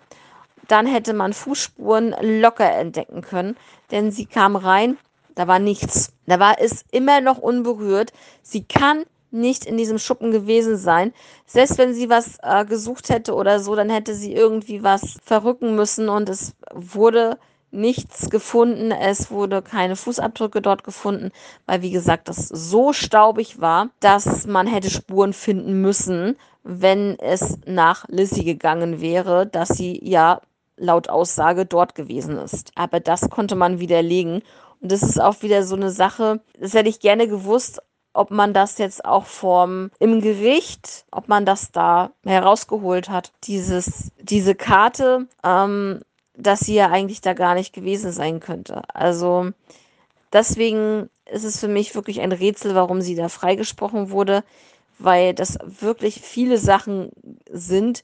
[0.68, 3.58] dann hätte man Fußspuren locker entdecken können,
[3.92, 4.98] denn sie kam rein,
[5.36, 6.14] da war nichts.
[6.28, 8.14] Da war es immer noch unberührt.
[8.42, 11.14] Sie kann nicht in diesem Schuppen gewesen sein.
[11.46, 15.76] Selbst wenn sie was äh, gesucht hätte oder so, dann hätte sie irgendwie was verrücken
[15.76, 17.38] müssen und es wurde
[17.72, 18.92] nichts gefunden.
[18.92, 21.32] Es wurde keine Fußabdrücke dort gefunden,
[21.66, 27.58] weil wie gesagt, das so staubig war, dass man hätte Spuren finden müssen, wenn es
[27.66, 30.42] nach Lissy gegangen wäre, dass sie ja
[30.78, 32.72] laut Aussage dort gewesen ist.
[32.76, 34.42] Aber das konnte man widerlegen.
[34.80, 37.82] Und das ist auch wieder so eine Sache, das hätte ich gerne gewusst,
[38.14, 44.12] ob man das jetzt auch vom im Gericht, ob man das da herausgeholt hat, dieses,
[44.20, 46.02] diese Karte, ähm,
[46.42, 48.82] dass sie ja eigentlich da gar nicht gewesen sein könnte.
[48.94, 49.52] Also
[50.34, 54.44] deswegen ist es für mich wirklich ein Rätsel, warum sie da freigesprochen wurde,
[55.00, 57.12] weil das wirklich viele Sachen
[57.50, 58.04] sind,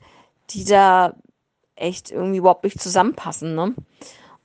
[0.52, 1.14] die da
[1.76, 3.56] echt irgendwie überhaupt nicht zusammenpassen.
[3.56, 3.76] Ne?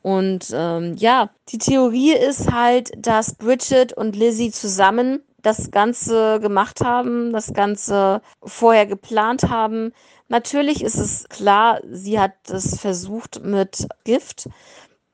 [0.02, 6.80] Und ähm, ja, die Theorie ist halt, dass Bridget und Lizzie zusammen das Ganze gemacht
[6.80, 9.92] haben, das Ganze vorher geplant haben.
[10.28, 14.48] Natürlich ist es klar, sie hat es versucht mit Gift.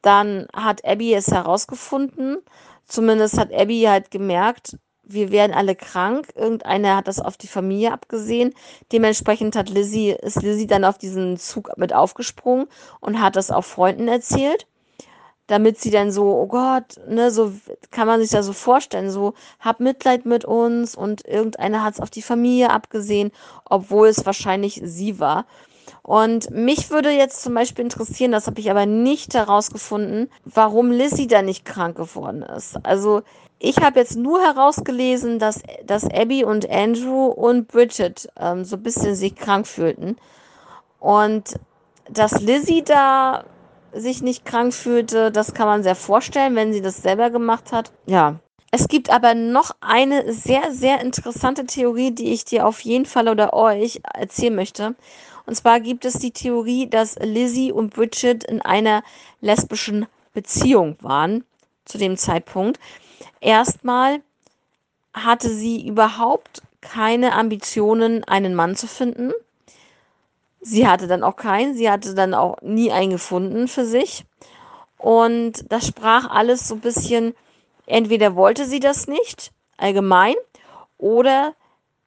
[0.03, 2.39] Dann hat Abby es herausgefunden.
[2.87, 6.29] Zumindest hat Abby halt gemerkt, wir werden alle krank.
[6.35, 8.55] Irgendeiner hat das auf die Familie abgesehen.
[8.93, 12.67] Dementsprechend hat Lizzie, ist Lizzie dann auf diesen Zug mit aufgesprungen
[13.01, 14.67] und hat das auch Freunden erzählt
[15.49, 17.53] damit sie dann so, oh Gott, ne, so
[17.91, 22.01] kann man sich da so vorstellen, so hab Mitleid mit uns und irgendeiner hat es
[22.01, 23.33] auf die Familie abgesehen,
[23.65, 25.47] obwohl es wahrscheinlich sie war.
[26.03, 31.27] Und mich würde jetzt zum Beispiel interessieren, das habe ich aber nicht herausgefunden, warum Lizzie
[31.27, 32.77] da nicht krank geworden ist.
[32.85, 33.23] Also
[33.59, 38.83] ich habe jetzt nur herausgelesen, dass, dass Abby und Andrew und Bridget ähm, so ein
[38.83, 40.17] bisschen sich krank fühlten.
[41.01, 41.59] Und
[42.11, 43.45] dass Lizzie da
[43.93, 45.31] sich nicht krank fühlte.
[45.31, 47.93] Das kann man sehr vorstellen, wenn sie das selber gemacht hat.
[48.07, 48.37] Ja.
[48.71, 53.29] Es gibt aber noch eine sehr, sehr interessante Theorie, die ich dir auf jeden Fall
[53.29, 54.95] oder euch erzählen möchte.
[55.47, 59.03] Und zwar gibt es die Theorie, dass Lizzie und Bridget in einer
[59.41, 61.45] lesbischen Beziehung waren
[61.87, 62.79] zu dem Zeitpunkt.
[63.41, 64.21] Erstmal
[65.15, 69.33] hatte sie überhaupt keine Ambitionen, einen Mann zu finden.
[70.61, 74.25] Sie hatte dann auch keinen, sie hatte dann auch nie einen gefunden für sich.
[74.97, 77.35] Und das sprach alles so ein bisschen,
[77.87, 80.35] entweder wollte sie das nicht, allgemein,
[80.99, 81.55] oder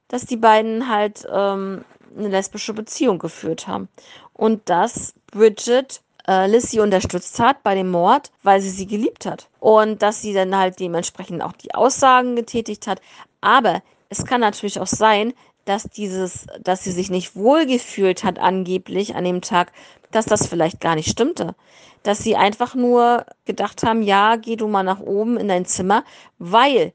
[0.08, 1.84] dass die beiden halt ähm,
[2.16, 3.88] eine lesbische Beziehung geführt haben.
[4.34, 9.48] Und dass Bridget äh, Lissy unterstützt hat bei dem Mord, weil sie sie geliebt hat.
[9.58, 13.00] Und dass sie dann halt dementsprechend auch die Aussagen getätigt hat.
[13.40, 15.32] Aber es kann natürlich auch sein,
[15.64, 19.72] dass dieses, dass sie sich nicht wohlgefühlt hat angeblich an dem Tag,
[20.10, 21.54] dass das vielleicht gar nicht stimmte.
[22.02, 26.04] Dass sie einfach nur gedacht haben, ja, geh du mal nach oben in dein Zimmer,
[26.38, 26.92] weil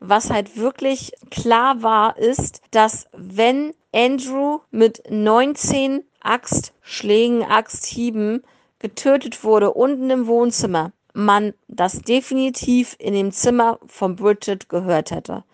[0.00, 8.42] was halt wirklich klar war, ist, dass wenn Andrew mit 19 Axtschlägen, Axthieben
[8.78, 15.44] getötet wurde unten im Wohnzimmer, man das definitiv in dem Zimmer von Bridget gehört hätte.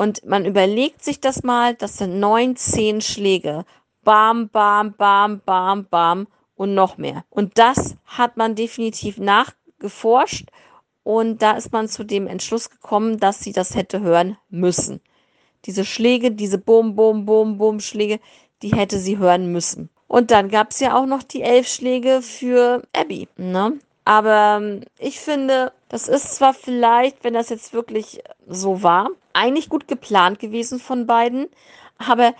[0.00, 3.66] Und man überlegt sich das mal, das sind 19 Schläge.
[4.02, 7.26] Bam, bam, bam, bam, bam und noch mehr.
[7.28, 10.48] Und das hat man definitiv nachgeforscht
[11.02, 15.02] und da ist man zu dem Entschluss gekommen, dass sie das hätte hören müssen.
[15.66, 18.20] Diese Schläge, diese Bum, Bum, Bum, Bum Schläge,
[18.62, 19.90] die hätte sie hören müssen.
[20.08, 23.28] Und dann gab es ja auch noch die elf Schläge für Abby.
[23.36, 23.78] Ne?
[24.06, 29.68] Aber ähm, ich finde, das ist zwar vielleicht, wenn das jetzt wirklich so war, eigentlich
[29.68, 31.48] gut geplant gewesen von beiden,
[31.98, 32.32] aber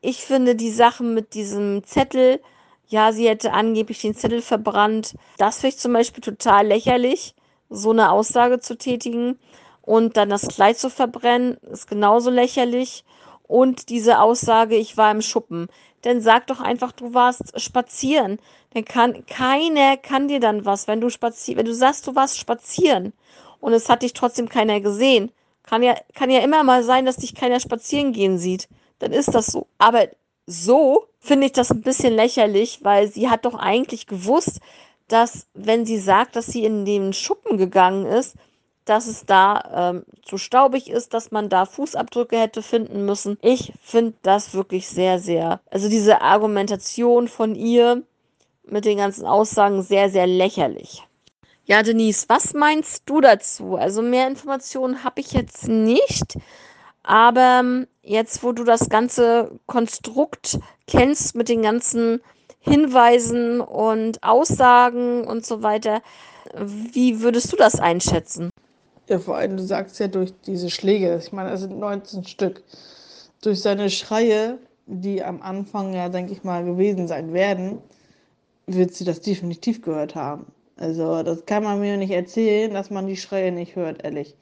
[0.00, 2.40] ich finde die Sachen mit diesem Zettel,
[2.86, 7.34] ja, sie hätte angeblich den Zettel verbrannt, das finde ich zum Beispiel total lächerlich,
[7.68, 9.40] so eine Aussage zu tätigen
[9.82, 13.04] und dann das Kleid zu verbrennen, ist genauso lächerlich.
[13.46, 15.68] Und diese Aussage, ich war im Schuppen
[16.04, 18.38] dann sag doch einfach, du warst spazieren.
[18.74, 22.38] Dann kann keiner kann dir dann was, wenn du spazieren, wenn du sagst, du warst
[22.38, 23.12] spazieren
[23.60, 25.32] und es hat dich trotzdem keiner gesehen.
[25.62, 28.68] Kann ja, kann ja immer mal sein, dass dich keiner spazieren gehen sieht.
[28.98, 29.66] Dann ist das so.
[29.78, 30.08] Aber
[30.46, 34.60] so finde ich das ein bisschen lächerlich, weil sie hat doch eigentlich gewusst,
[35.08, 38.36] dass wenn sie sagt, dass sie in den Schuppen gegangen ist,
[38.84, 43.38] dass es da ähm, zu staubig ist, dass man da Fußabdrücke hätte finden müssen.
[43.40, 48.02] Ich finde das wirklich sehr, sehr, also diese Argumentation von ihr
[48.66, 51.02] mit den ganzen Aussagen sehr, sehr lächerlich.
[51.66, 53.76] Ja, Denise, was meinst du dazu?
[53.76, 56.36] Also mehr Informationen habe ich jetzt nicht,
[57.02, 62.20] aber ähm, jetzt, wo du das ganze Konstrukt kennst mit den ganzen
[62.60, 66.02] Hinweisen und Aussagen und so weiter,
[66.54, 68.50] wie würdest du das einschätzen?
[69.08, 72.62] Ja, vor allem, du sagst ja durch diese Schläge, ich meine, es sind 19 Stück,
[73.42, 77.78] durch seine Schreie, die am Anfang ja, denke ich mal, gewesen sein werden,
[78.66, 80.46] wird sie das definitiv gehört haben.
[80.76, 84.34] Also, das kann man mir nicht erzählen, dass man die Schreie nicht hört, ehrlich.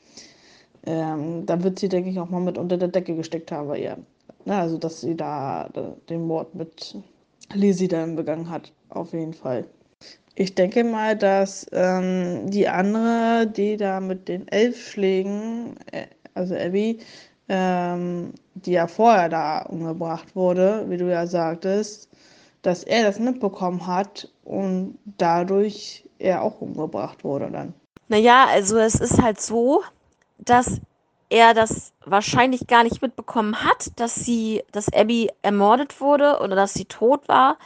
[0.86, 3.80] Ähm, da wird sie, denke ich, auch mal mit unter der Decke gesteckt haben bei
[3.80, 3.98] ihr.
[4.44, 5.68] Ja, also, dass sie da
[6.08, 6.96] den Mord mit
[7.54, 9.66] Lizzie dann begangen hat, auf jeden Fall.
[10.34, 16.54] Ich denke mal, dass ähm, die andere, die da mit den elf Schlägen, äh, also
[16.54, 16.98] Abby,
[17.48, 22.08] ähm, die ja vorher da umgebracht wurde, wie du ja sagtest,
[22.62, 27.74] dass er das mitbekommen hat und dadurch er auch umgebracht wurde dann.
[28.08, 29.82] Naja, also es ist halt so,
[30.38, 30.80] dass
[31.28, 36.74] er das wahrscheinlich gar nicht mitbekommen hat, dass sie, dass Abby ermordet wurde oder dass
[36.74, 37.58] sie tot war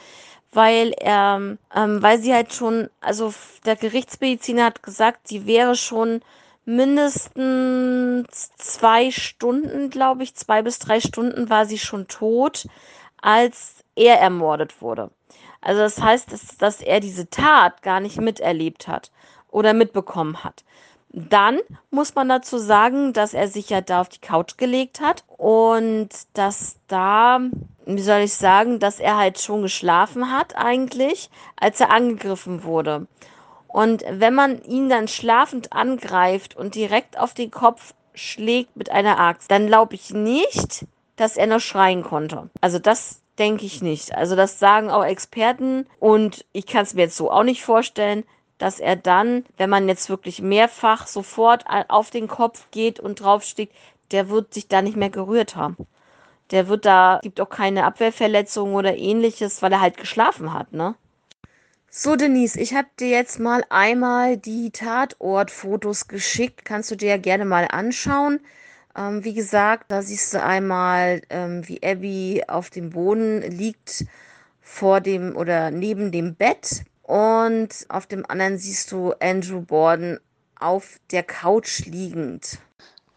[0.56, 3.34] weil er, ähm, weil sie halt schon, also
[3.66, 6.22] der Gerichtsmediziner hat gesagt, sie wäre schon
[6.64, 12.66] mindestens zwei Stunden, glaube ich, zwei bis drei Stunden war sie schon tot,
[13.20, 15.10] als er ermordet wurde.
[15.60, 19.12] Also das heißt, dass, dass er diese Tat gar nicht miterlebt hat
[19.50, 20.64] oder mitbekommen hat.
[21.18, 25.24] Dann muss man dazu sagen, dass er sich ja da auf die Couch gelegt hat
[25.38, 27.40] und dass da,
[27.86, 33.06] wie soll ich sagen, dass er halt schon geschlafen hat eigentlich, als er angegriffen wurde.
[33.66, 39.18] Und wenn man ihn dann schlafend angreift und direkt auf den Kopf schlägt mit einer
[39.18, 40.84] Axt, dann glaube ich nicht,
[41.16, 42.50] dass er noch schreien konnte.
[42.60, 44.14] Also das denke ich nicht.
[44.14, 48.24] Also das sagen auch Experten und ich kann es mir jetzt so auch nicht vorstellen,
[48.58, 53.74] dass er dann, wenn man jetzt wirklich mehrfach sofort auf den Kopf geht und draufsteigt,
[54.12, 55.76] der wird sich da nicht mehr gerührt haben.
[56.50, 60.94] Der wird da, gibt auch keine Abwehrverletzung oder ähnliches, weil er halt geschlafen hat, ne?
[61.90, 66.64] So, Denise, ich habe dir jetzt mal einmal die Tatortfotos geschickt.
[66.64, 68.40] Kannst du dir ja gerne mal anschauen.
[68.96, 74.04] Ähm, wie gesagt, da siehst du einmal, ähm, wie Abby auf dem Boden liegt,
[74.60, 76.84] vor dem oder neben dem Bett.
[77.06, 80.18] Und auf dem anderen siehst du Andrew Borden
[80.58, 82.58] auf der Couch liegend.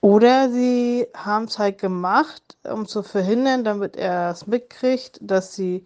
[0.02, 5.84] Oder sie haben es halt gemacht, um zu verhindern, damit er es mitkriegt, dass sie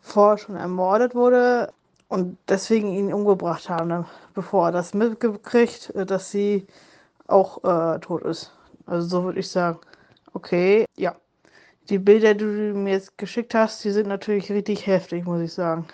[0.00, 1.72] vorher schon ermordet wurde
[2.06, 6.64] und deswegen ihn umgebracht haben, ne, bevor er das mitgekriegt, dass sie
[7.26, 8.52] auch äh, tot ist.
[8.86, 9.80] Also so würde ich sagen.
[10.32, 11.16] Okay, ja.
[11.88, 15.52] Die Bilder, die du mir jetzt geschickt hast, die sind natürlich richtig heftig, muss ich
[15.52, 15.86] sagen.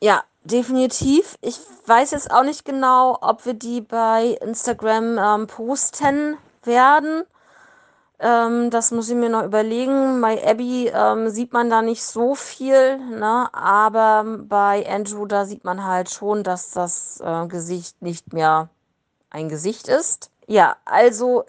[0.00, 1.36] Ja, definitiv.
[1.40, 7.24] Ich weiß jetzt auch nicht genau, ob wir die bei Instagram ähm, posten werden.
[8.20, 10.20] Ähm, das muss ich mir noch überlegen.
[10.20, 13.48] Bei Abby ähm, sieht man da nicht so viel, ne?
[13.52, 18.70] aber bei Andrew, da sieht man halt schon, dass das äh, Gesicht nicht mehr
[19.30, 20.30] ein Gesicht ist.
[20.46, 21.44] Ja, also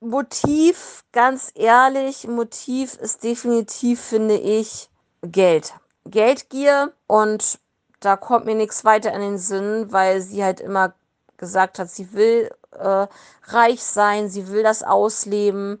[0.00, 4.90] Motiv, ganz ehrlich, Motiv ist definitiv, finde ich,
[5.22, 5.72] Geld.
[6.04, 7.58] Geldgier und
[8.04, 10.94] da kommt mir nichts weiter in den Sinn, weil sie halt immer
[11.36, 13.06] gesagt hat, sie will äh,
[13.44, 15.80] reich sein, sie will das ausleben,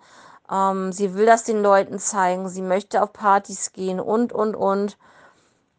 [0.50, 4.96] ähm, sie will das den Leuten zeigen, sie möchte auf Partys gehen und, und, und.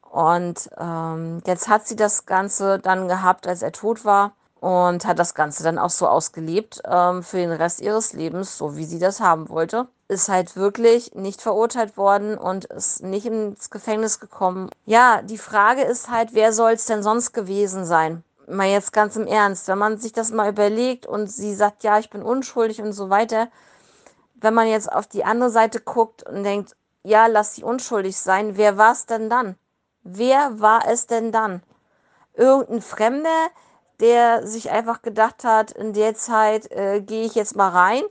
[0.02, 4.32] Und ähm, jetzt hat sie das Ganze dann gehabt, als er tot war
[4.62, 8.78] und hat das Ganze dann auch so ausgelebt ähm, für den Rest ihres Lebens, so
[8.78, 9.88] wie sie das haben wollte.
[10.08, 14.70] Ist halt wirklich nicht verurteilt worden und ist nicht ins Gefängnis gekommen.
[14.86, 18.24] Ja, die Frage ist halt, wer soll es denn sonst gewesen sein?
[18.48, 21.98] Mal jetzt ganz im Ernst, wenn man sich das mal überlegt und sie sagt, ja,
[21.98, 23.48] ich bin unschuldig und so weiter,
[24.36, 28.58] wenn man jetzt auf die andere Seite guckt und denkt, ja, lass sie unschuldig sein,
[28.58, 29.56] wer war es denn dann?
[30.04, 31.64] Wer war es denn dann?
[32.36, 33.48] Irgendein Fremder,
[34.00, 38.04] der sich einfach gedacht hat, in der Zeit äh, gehe ich jetzt mal rein.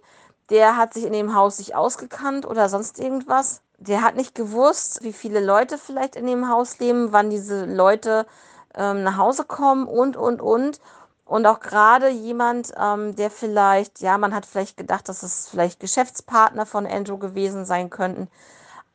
[0.50, 3.62] Der hat sich in dem Haus sich ausgekannt oder sonst irgendwas.
[3.78, 8.26] Der hat nicht gewusst, wie viele Leute vielleicht in dem Haus leben, wann diese Leute
[8.74, 10.80] ähm, nach Hause kommen und, und, und.
[11.24, 15.80] Und auch gerade jemand, ähm, der vielleicht, ja, man hat vielleicht gedacht, dass es vielleicht
[15.80, 18.28] Geschäftspartner von Andrew gewesen sein könnten.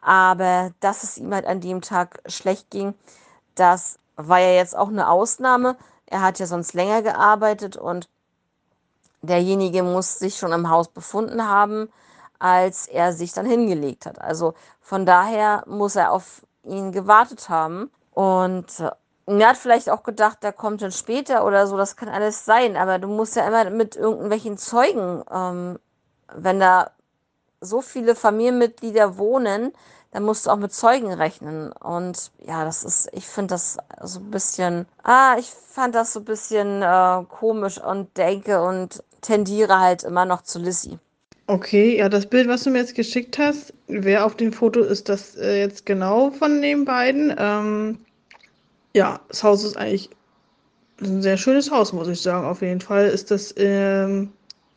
[0.02, 2.94] Aber dass es ihm halt an dem Tag schlecht ging,
[3.56, 5.76] das war ja jetzt auch eine Ausnahme.
[6.06, 8.10] Er hat ja sonst länger gearbeitet und
[9.22, 11.90] derjenige muss sich schon im Haus befunden haben,
[12.40, 14.22] als er sich dann hingelegt hat.
[14.22, 18.92] Also von daher muss er auf ihn gewartet haben und äh,
[19.26, 22.76] er hat vielleicht auch gedacht, der kommt dann später oder so, das kann alles sein,
[22.76, 25.80] aber du musst ja immer mit irgendwelchen Zeugen, ähm,
[26.34, 26.92] wenn da
[27.62, 29.74] so viele Familienmitglieder wohnen,
[30.12, 31.72] dann musst du auch mit Zeugen rechnen.
[31.72, 36.22] Und ja, das ist, ich finde das so ein bisschen, ah, ich fand das so
[36.22, 41.00] ein bisschen äh, komisch und denke und tendiere halt immer noch zu Lissy.
[41.48, 45.10] Okay, ja, das Bild, was du mir jetzt geschickt hast, wer auf dem Foto ist
[45.10, 47.34] das äh, jetzt genau von den beiden?
[47.38, 48.00] Ähm,
[48.94, 50.12] ja, das Haus ist eigentlich
[51.02, 52.46] ein sehr schönes Haus, muss ich sagen.
[52.46, 54.32] Auf jeden Fall ist das, ähm,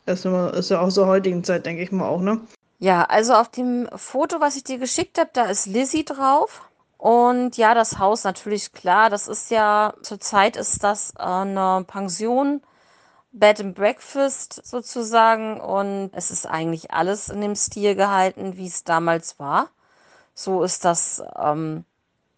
[0.07, 2.41] ist, ist ja auch zur heutigen Zeit, denke ich mal auch, ne?
[2.79, 6.63] Ja, also auf dem Foto, was ich dir geschickt habe, da ist Lizzie drauf.
[6.97, 12.61] Und ja, das Haus natürlich klar, das ist ja, zurzeit ist das eine Pension,
[13.33, 15.59] Bed and Breakfast sozusagen.
[15.59, 19.69] Und es ist eigentlich alles in dem Stil gehalten, wie es damals war.
[20.33, 21.85] So ist das ähm,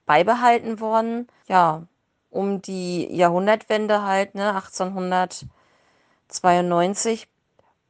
[0.05, 1.27] beibehalten worden.
[1.47, 1.83] Ja,
[2.31, 7.27] um die Jahrhundertwende halt, ne, 1892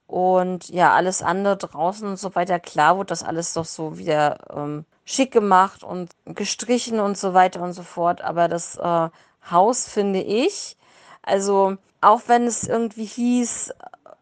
[0.07, 4.37] und ja, alles andere draußen und so weiter, klar wurde das alles doch so wieder
[4.55, 8.21] ähm, schick gemacht und gestrichen und so weiter und so fort.
[8.21, 9.09] Aber das äh,
[9.49, 10.77] Haus finde ich,
[11.23, 13.73] also auch wenn es irgendwie hieß,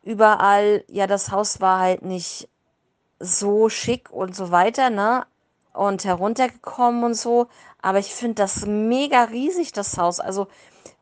[0.03, 2.49] überall, ja, das Haus war halt nicht
[3.19, 5.25] so schick und so weiter, ne?
[5.73, 7.47] Und heruntergekommen und so.
[7.81, 10.19] Aber ich finde das mega riesig, das Haus.
[10.19, 10.47] Also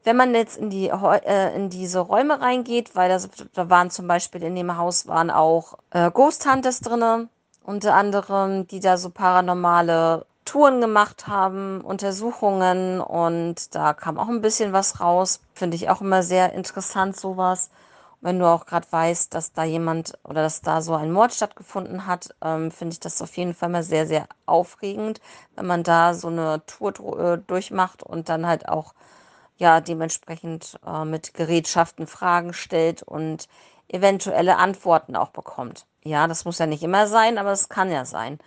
[0.03, 4.07] wenn man jetzt in, die, äh, in diese Räume reingeht, weil das, da waren zum
[4.07, 7.29] Beispiel in dem Haus waren auch äh, Ghost Hunters drinne,
[7.63, 14.41] unter anderem, die da so paranormale Touren gemacht haben, Untersuchungen und da kam auch ein
[14.41, 15.39] bisschen was raus.
[15.53, 17.69] Finde ich auch immer sehr interessant, sowas.
[18.21, 22.05] wenn du auch gerade weißt, dass da jemand oder dass da so ein Mord stattgefunden
[22.05, 25.21] hat, ähm, finde ich das auf jeden Fall mal sehr, sehr aufregend,
[25.55, 28.93] wenn man da so eine Tour äh, durchmacht und dann halt auch
[29.57, 33.47] ja dementsprechend äh, mit Gerätschaften Fragen stellt und
[33.87, 35.85] eventuelle Antworten auch bekommt.
[36.03, 38.39] Ja, das muss ja nicht immer sein, aber es kann ja sein.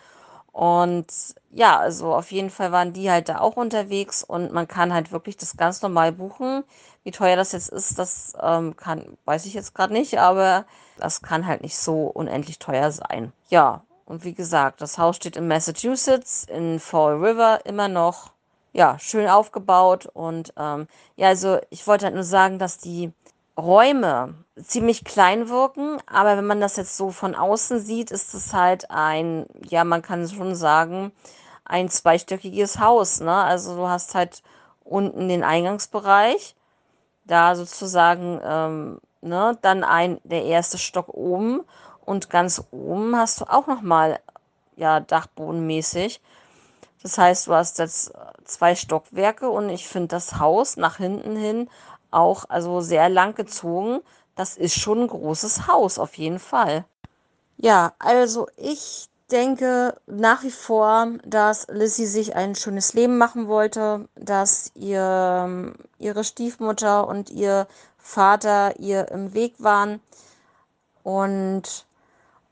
[0.55, 1.07] Und
[1.51, 5.11] ja, also auf jeden Fall waren die halt da auch unterwegs und man kann halt
[5.11, 6.63] wirklich das ganz normal buchen.
[7.03, 10.65] Wie teuer das jetzt ist, das ähm, kann, weiß ich jetzt gerade nicht, aber
[10.97, 13.33] das kann halt nicht so unendlich teuer sein.
[13.49, 18.31] Ja, und wie gesagt, das Haus steht in Massachusetts, in Fall River immer noch
[18.73, 20.07] ja, schön aufgebaut.
[20.07, 20.87] Und ähm,
[21.17, 23.13] ja, also ich wollte halt nur sagen, dass die
[23.57, 28.53] Räume ziemlich klein wirken, aber wenn man das jetzt so von außen sieht, ist es
[28.53, 31.13] halt ein, ja, man kann schon sagen,
[31.65, 33.35] ein zweistöckiges Haus, ne?
[33.35, 34.43] Also du hast halt
[34.85, 36.55] unten den Eingangsbereich,
[37.25, 41.63] da sozusagen, ähm, ne, dann ein, der erste Stock oben
[42.05, 44.21] und ganz oben hast du auch nochmal,
[44.77, 46.21] ja, dachbodenmäßig.
[47.03, 48.13] Das heißt, du hast jetzt
[48.45, 51.69] zwei Stockwerke und ich finde das Haus nach hinten hin
[52.11, 54.01] auch also sehr lang gezogen.
[54.35, 56.85] Das ist schon ein großes Haus, auf jeden Fall.
[57.57, 64.09] Ja, also ich denke nach wie vor, dass Lissy sich ein schönes Leben machen wollte,
[64.17, 67.67] dass ihr, ihre Stiefmutter und ihr
[67.99, 70.01] Vater ihr im Weg waren
[71.05, 71.87] und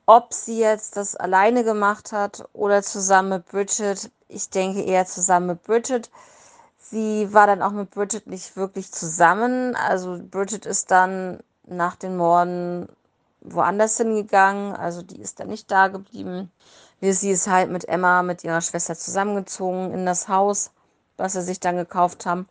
[0.07, 5.47] ob sie jetzt das alleine gemacht hat oder zusammen mit Bridget, ich denke eher zusammen
[5.47, 6.11] mit Bridget.
[6.79, 9.77] Sie war dann auch mit Bridget nicht wirklich zusammen.
[9.77, 12.89] Also Bridget ist dann nach den Morden
[13.41, 14.75] woanders hingegangen.
[14.75, 16.51] Also die ist dann nicht da geblieben.
[17.01, 20.71] Lizzie ist halt mit Emma, mit ihrer Schwester zusammengezogen in das Haus,
[21.17, 22.49] was sie sich dann gekauft haben.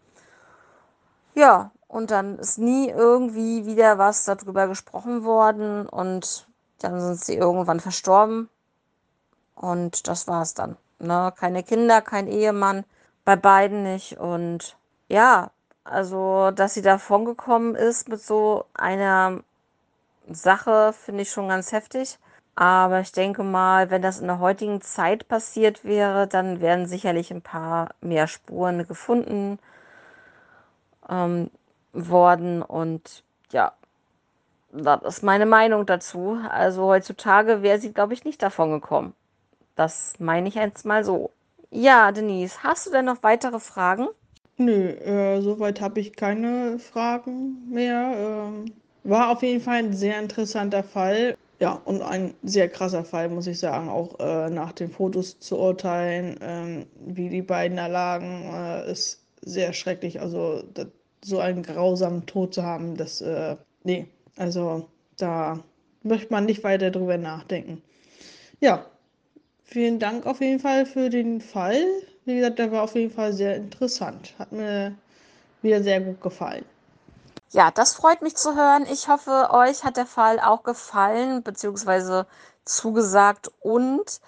[1.33, 6.47] Ja, und dann ist nie irgendwie wieder was darüber gesprochen worden und
[6.79, 8.49] dann sind sie irgendwann verstorben.
[9.55, 10.77] Und das war es dann.
[10.99, 11.33] Ne?
[11.37, 12.83] Keine Kinder, kein Ehemann,
[13.23, 14.17] bei beiden nicht.
[14.17, 15.51] Und ja,
[15.83, 19.43] also, dass sie davon gekommen ist mit so einer
[20.29, 22.19] Sache, finde ich schon ganz heftig.
[22.55, 27.31] Aber ich denke mal, wenn das in der heutigen Zeit passiert wäre, dann wären sicherlich
[27.31, 29.57] ein paar mehr Spuren gefunden
[31.09, 31.49] ähm,
[31.93, 32.61] worden.
[32.61, 33.73] Und ja,
[34.71, 36.39] das ist meine Meinung dazu.
[36.49, 39.13] Also heutzutage wäre sie, glaube ich, nicht davon gekommen.
[39.75, 41.31] Das meine ich jetzt mal so.
[41.71, 44.07] Ja, Denise, hast du denn noch weitere Fragen?
[44.61, 48.13] Nö, äh, soweit habe ich keine Fragen mehr.
[48.15, 48.65] Ähm,
[49.03, 51.35] war auf jeden Fall ein sehr interessanter Fall.
[51.59, 55.57] Ja, und ein sehr krasser Fall, muss ich sagen, auch äh, nach den Fotos zu
[55.57, 60.21] urteilen, ähm, wie die beiden da lagen, äh, ist sehr schrecklich.
[60.21, 60.87] Also das,
[61.23, 64.07] so einen grausamen Tod zu haben, das, äh, nee,
[64.37, 65.63] also da
[66.03, 67.81] möchte man nicht weiter drüber nachdenken.
[68.59, 68.85] Ja,
[69.63, 71.83] vielen Dank auf jeden Fall für den Fall.
[72.25, 74.33] Wie gesagt, der war auf jeden Fall sehr interessant.
[74.37, 74.95] Hat mir
[75.61, 76.65] wieder sehr gut gefallen.
[77.51, 78.85] Ja, das freut mich zu hören.
[78.91, 82.25] Ich hoffe, euch hat der Fall auch gefallen, beziehungsweise
[82.63, 84.21] zugesagt und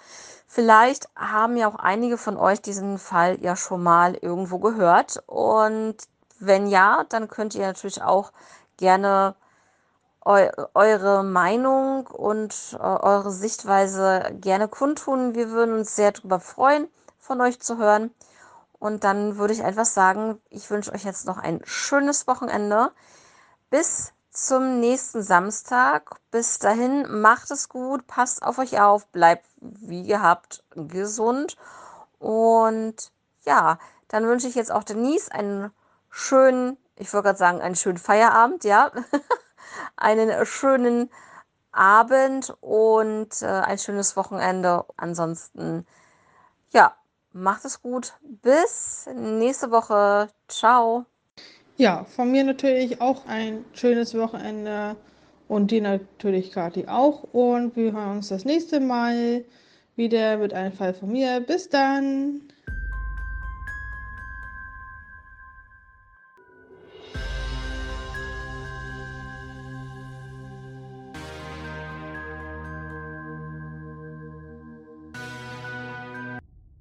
[0.46, 5.22] vielleicht haben ja auch einige von euch diesen Fall ja schon mal irgendwo gehört.
[5.26, 5.96] Und
[6.38, 8.32] wenn ja, dann könnt ihr natürlich auch
[8.76, 9.34] gerne
[10.26, 15.34] eu eure Meinung und äh, eure Sichtweise gerne kundtun.
[15.34, 16.88] Wir würden uns sehr darüber freuen,
[17.24, 18.14] von euch zu hören.
[18.78, 22.92] Und dann würde ich einfach sagen, ich wünsche euch jetzt noch ein schönes Wochenende.
[23.70, 26.16] Bis zum nächsten Samstag.
[26.30, 31.56] Bis dahin, macht es gut, passt auf euch auf, bleibt wie gehabt gesund.
[32.18, 33.10] Und
[33.46, 35.70] ja, dann wünsche ich jetzt auch Denise einen
[36.10, 38.92] schönen, ich würde gerade sagen, einen schönen Feierabend, ja.
[39.96, 41.10] einen schönen
[41.72, 44.84] Abend und äh, ein schönes Wochenende.
[44.96, 45.86] Ansonsten,
[46.70, 46.94] ja,
[47.36, 48.12] Macht es gut.
[48.22, 50.28] Bis nächste Woche.
[50.46, 51.04] Ciao.
[51.76, 54.94] Ja, von mir natürlich auch ein schönes Wochenende
[55.48, 57.24] und dir natürlich, Kathi, auch.
[57.32, 59.44] Und wir hören uns das nächste Mal
[59.96, 61.40] wieder mit einem Fall von mir.
[61.40, 62.40] Bis dann.